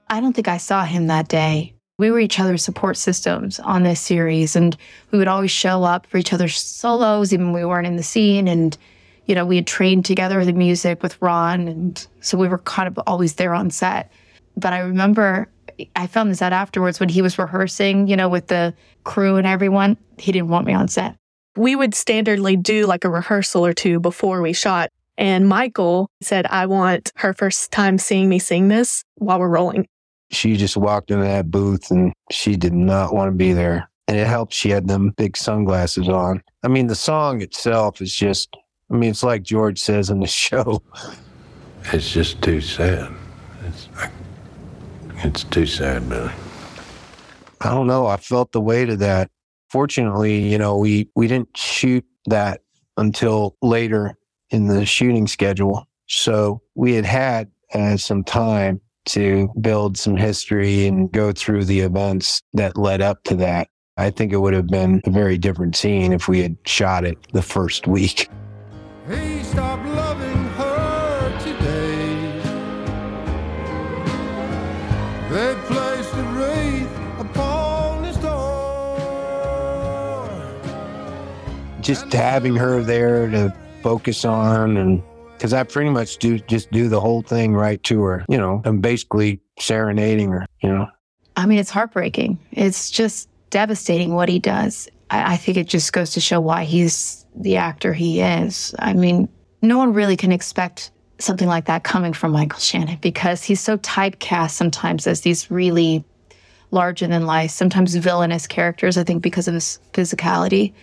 I 0.10 0.20
don't 0.20 0.34
think 0.34 0.48
I 0.48 0.58
saw 0.58 0.84
him 0.84 1.06
that 1.08 1.28
day. 1.28 1.77
We 2.00 2.12
were 2.12 2.20
each 2.20 2.40
other's 2.40 2.64
support 2.64 2.96
systems 2.96 3.60
on 3.60 3.84
this 3.84 4.00
series, 4.00 4.56
and 4.56 4.78
we 5.12 5.18
would 5.18 5.28
always 5.28 5.52
show 5.52 5.84
up 5.84 6.06
for 6.06 6.18
each 6.18 6.32
other's 6.32 6.60
solos, 6.60 7.34
even 7.34 7.52
when 7.52 7.62
we 7.62 7.66
weren't 7.66 7.88
in 7.88 7.96
the 7.96 8.04
scene. 8.04 8.48
And, 8.48 8.78
you 9.26 9.34
know, 9.34 9.46
we 9.46 9.56
had 9.56 9.66
trained 9.66 10.06
together 10.06 10.46
the 10.46 10.54
music 10.54 11.02
with 11.02 11.20
Ron, 11.22 11.68
and 11.68 12.08
so 12.22 12.38
we 12.38 12.48
were 12.48 12.60
kind 12.60 12.88
of 12.88 13.00
always 13.08 13.34
there 13.34 13.56
on 13.56 13.72
set. 13.72 14.12
But 14.56 14.74
I 14.74 14.80
remember 14.80 15.50
I 15.96 16.08
found 16.08 16.32
this 16.32 16.42
out 16.42 16.54
afterwards 16.54 17.00
when 17.00 17.10
he 17.10 17.22
was 17.22 17.38
rehearsing, 17.38 18.08
you 18.08 18.16
know, 18.16 18.30
with 18.30 18.48
the 18.48 18.74
crew 19.04 19.36
and 19.36 19.48
everyone. 19.48 19.98
He 20.18 20.32
didn't 20.32 20.50
want 20.50 20.66
me 20.66 20.74
on 20.74 20.88
set. 20.88 21.16
We 21.56 21.76
would 21.76 21.92
standardly 21.92 22.62
do 22.62 22.86
like 22.86 23.04
a 23.04 23.10
rehearsal 23.10 23.66
or 23.66 23.74
two 23.74 24.00
before 24.00 24.42
we 24.42 24.54
shot. 24.54 24.90
And 25.18 25.48
Michael 25.48 26.10
said, 26.22 26.46
I 26.48 26.68
want 26.68 27.12
her 27.16 27.34
first 27.34 27.72
time 27.72 27.98
seeing 27.98 28.30
me 28.30 28.38
sing 28.40 28.68
this 28.68 29.04
while 29.16 29.40
we're 29.40 29.50
rolling. 29.50 29.88
She 30.32 30.58
just 30.58 30.78
walked 30.78 31.12
into 31.12 31.24
that 31.24 31.50
booth 31.50 31.90
and 31.92 32.14
she 32.32 32.56
did 32.56 32.74
not 32.74 33.14
want 33.14 33.30
to 33.30 33.36
be 33.36 33.54
there. 33.54 33.90
And 34.08 34.18
it 34.18 34.28
helped 34.28 34.54
she 34.54 34.70
had 34.70 34.88
them 34.88 35.12
big 35.18 35.36
sunglasses 35.36 36.08
on. 36.08 36.42
I 36.64 36.68
mean, 36.68 36.88
the 36.88 36.96
song 36.96 37.42
itself 37.42 38.02
is 38.02 38.14
just, 38.14 38.56
I 38.90 38.96
mean, 38.96 39.12
it's 39.12 39.24
like 39.24 39.44
George 39.44 39.80
says 39.80 40.10
in 40.10 40.20
the 40.20 40.28
show. 40.46 40.82
It's 41.94 42.12
just 42.12 42.42
too 42.42 42.62
sad. 42.62 43.12
It's, 43.66 43.90
it's 45.18 45.44
too 45.46 45.66
sad, 45.66 46.08
Billy. 46.10 46.32
I 47.62 47.70
don't 47.70 47.88
know. 47.88 48.08
I 48.08 48.18
felt 48.18 48.52
the 48.52 48.62
weight 48.62 48.90
of 48.90 49.00
that. 49.00 49.30
Fortunately, 49.70 50.40
you 50.40 50.58
know, 50.58 50.78
we, 50.78 51.10
we 51.16 51.28
didn't 51.28 51.56
shoot 51.58 52.06
that 52.28 52.62
until 52.98 53.56
later 53.62 54.18
in 54.50 54.68
the 54.68 54.86
shooting 54.86 55.28
schedule. 55.28 55.88
So 56.08 56.62
we 56.76 56.94
had 56.94 57.06
had 57.06 57.52
uh, 57.74 57.98
some 57.98 58.24
time 58.24 58.80
to 59.08 59.50
build 59.60 59.98
some 59.98 60.16
history 60.16 60.86
and 60.88 61.10
mm-hmm. 61.10 61.18
go 61.18 61.32
through 61.32 61.66
the 61.66 61.80
events 61.80 62.42
that 62.54 62.78
led 62.78 63.02
up 63.02 63.24
to 63.24 63.36
that. 63.36 63.68
I 63.98 64.12
think 64.12 64.32
it 64.32 64.38
would 64.38 64.54
have 64.54 64.68
been 64.68 65.02
a 65.06 65.10
very 65.10 65.38
different 65.40 65.76
scene 65.76 66.14
if 66.14 66.28
we 66.28 66.42
had 66.42 66.56
shot 66.66 67.04
it 67.04 67.18
the 67.34 67.42
first 67.42 67.88
week. 67.88 68.30
He 69.10 69.42
stopped 69.44 69.88
loving 69.88 70.44
her 70.60 71.40
today. 71.40 72.42
They 75.32 75.56
placed 75.66 76.14
a 76.14 76.24
wreath 76.36 77.20
upon 77.20 78.04
his 78.04 78.18
door. 78.18 78.38
Just 81.82 82.14
having 82.14 82.56
her 82.56 82.84
there 82.84 83.28
to 83.32 83.52
focus 83.82 84.26
on 84.26 84.78
and 84.78 85.02
because 85.38 85.54
I 85.54 85.64
pretty 85.64 85.90
much 85.90 86.18
do 86.18 86.40
just 86.40 86.72
do 86.72 86.90
the 86.90 87.00
whole 87.00 87.22
thing 87.22 87.54
right 87.54 87.82
to 87.84 88.02
her, 88.04 88.26
you 88.28 88.38
know, 88.38 88.62
I'm 88.66 88.82
basically 88.82 89.40
serenading 89.60 90.32
her, 90.32 90.46
you 90.62 90.70
know. 90.70 90.88
I 91.36 91.46
mean, 91.46 91.60
it's 91.60 91.70
heartbreaking. 91.70 92.40
It's 92.52 92.90
just 92.90 93.30
devastating 93.52 94.16
what 94.16 94.30
he 94.30 94.40
does. 94.40 94.90
I, 95.12 95.34
I 95.34 95.38
think 95.38 95.58
it 95.58 95.68
just 95.68 95.94
goes 95.94 96.12
to 96.12 96.20
show 96.20 96.42
why 96.42 96.64
he's 96.64 97.26
the 97.36 97.58
actor 97.58 97.94
he 97.94 98.22
is. 98.22 98.74
I 98.80 98.94
mean, 98.94 99.30
no 99.62 99.78
one 99.78 99.94
really 99.94 100.18
can 100.18 100.32
expect 100.32 100.92
something 101.20 101.48
like 101.48 101.66
that 101.66 101.84
coming 101.84 102.14
from 102.14 102.32
Michael 102.32 102.60
Shannon 102.60 102.98
because 103.02 103.44
he's 103.44 103.60
so 103.60 103.78
typecast 103.78 104.52
sometimes 104.52 105.08
as 105.08 105.22
these 105.22 105.50
really 105.50 106.04
larger 106.72 107.08
than 107.08 107.26
life, 107.26 107.52
sometimes 107.52 107.96
villainous 107.96 108.48
characters, 108.48 108.98
I 108.98 109.04
think, 109.04 109.22
because 109.22 109.48
of 109.48 109.54
his 109.54 109.80
physicality. 109.94 110.74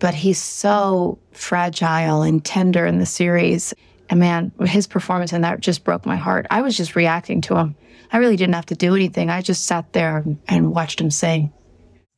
But 0.00 0.14
he's 0.14 0.38
so 0.38 1.18
fragile 1.32 2.22
and 2.22 2.44
tender 2.44 2.86
in 2.86 2.98
the 2.98 3.06
series. 3.06 3.72
And 4.08 4.18
man, 4.18 4.50
his 4.66 4.86
performance 4.86 5.32
in 5.32 5.42
that 5.42 5.60
just 5.60 5.84
broke 5.84 6.04
my 6.04 6.16
heart. 6.16 6.46
I 6.50 6.62
was 6.62 6.76
just 6.76 6.96
reacting 6.96 7.40
to 7.42 7.56
him. 7.56 7.76
I 8.12 8.18
really 8.18 8.36
didn't 8.36 8.54
have 8.54 8.66
to 8.66 8.74
do 8.74 8.96
anything. 8.96 9.30
I 9.30 9.40
just 9.40 9.66
sat 9.66 9.92
there 9.92 10.24
and 10.48 10.74
watched 10.74 11.00
him 11.00 11.10
sing. 11.10 11.52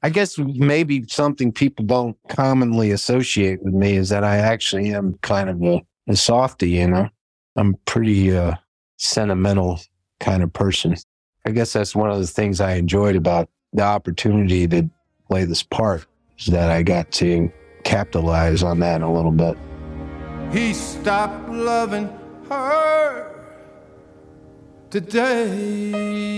I 0.03 0.09
guess 0.09 0.39
maybe 0.39 1.05
something 1.07 1.53
people 1.53 1.85
don't 1.85 2.17
commonly 2.29 2.91
associate 2.91 3.63
with 3.63 3.75
me 3.75 3.97
is 3.97 4.09
that 4.09 4.25
I 4.25 4.39
actually 4.39 4.93
am 4.95 5.19
kind 5.23 5.51
of 5.51 5.63
a, 5.63 5.83
a 6.09 6.17
softy, 6.17 6.71
you 6.71 6.89
know. 6.89 7.09
I'm 7.57 7.75
pretty 7.85 8.35
uh, 8.35 8.55
sentimental 8.97 9.81
kind 10.19 10.43
of 10.43 10.53
person. 10.53 10.97
I 11.47 11.51
guess 11.51 11.73
that's 11.73 11.95
one 11.95 12.11
of 12.11 12.19
the 12.19 12.27
things 12.27 12.61
I 12.61 12.75
enjoyed 12.75 13.17
about 13.17 13.49
the 13.73 13.83
opportunity 13.83 14.67
to 14.69 14.89
play 15.29 15.45
this 15.45 15.63
part 15.63 16.07
is 16.39 16.47
that 16.47 16.71
I 16.71 16.83
got 16.83 17.11
to 17.13 17.53
capitalize 17.85 18.63
on 18.63 18.81
that 18.81 19.03
a 19.03 19.09
little 19.09 19.33
bit. 19.33 19.57
He 20.53 20.75
stopped 20.75 21.49
loving 21.49 22.09
her 22.49 23.31
today. 24.91 26.33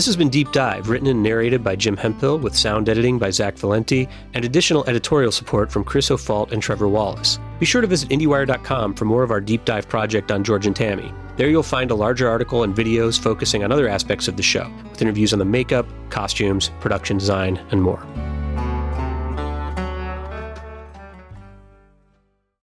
This 0.00 0.06
has 0.06 0.16
been 0.16 0.30
Deep 0.30 0.50
Dive, 0.50 0.88
written 0.88 1.08
and 1.08 1.22
narrated 1.22 1.62
by 1.62 1.76
Jim 1.76 1.94
Hemphill, 1.94 2.38
with 2.38 2.56
sound 2.56 2.88
editing 2.88 3.18
by 3.18 3.28
Zach 3.28 3.58
Valenti, 3.58 4.08
and 4.32 4.46
additional 4.46 4.82
editorial 4.88 5.30
support 5.30 5.70
from 5.70 5.84
Chris 5.84 6.10
O'Falt 6.10 6.52
and 6.52 6.62
Trevor 6.62 6.88
Wallace. 6.88 7.38
Be 7.58 7.66
sure 7.66 7.82
to 7.82 7.86
visit 7.86 8.08
IndieWire.com 8.08 8.94
for 8.94 9.04
more 9.04 9.22
of 9.22 9.30
our 9.30 9.42
deep 9.42 9.66
dive 9.66 9.90
project 9.90 10.32
on 10.32 10.42
George 10.42 10.66
and 10.66 10.74
Tammy. 10.74 11.12
There 11.36 11.50
you'll 11.50 11.62
find 11.62 11.90
a 11.90 11.94
larger 11.94 12.30
article 12.30 12.62
and 12.62 12.74
videos 12.74 13.20
focusing 13.20 13.62
on 13.62 13.72
other 13.72 13.88
aspects 13.88 14.26
of 14.26 14.38
the 14.38 14.42
show, 14.42 14.72
with 14.90 15.02
interviews 15.02 15.34
on 15.34 15.38
the 15.38 15.44
makeup, 15.44 15.86
costumes, 16.08 16.70
production 16.80 17.18
design, 17.18 17.60
and 17.70 17.82
more. 17.82 18.02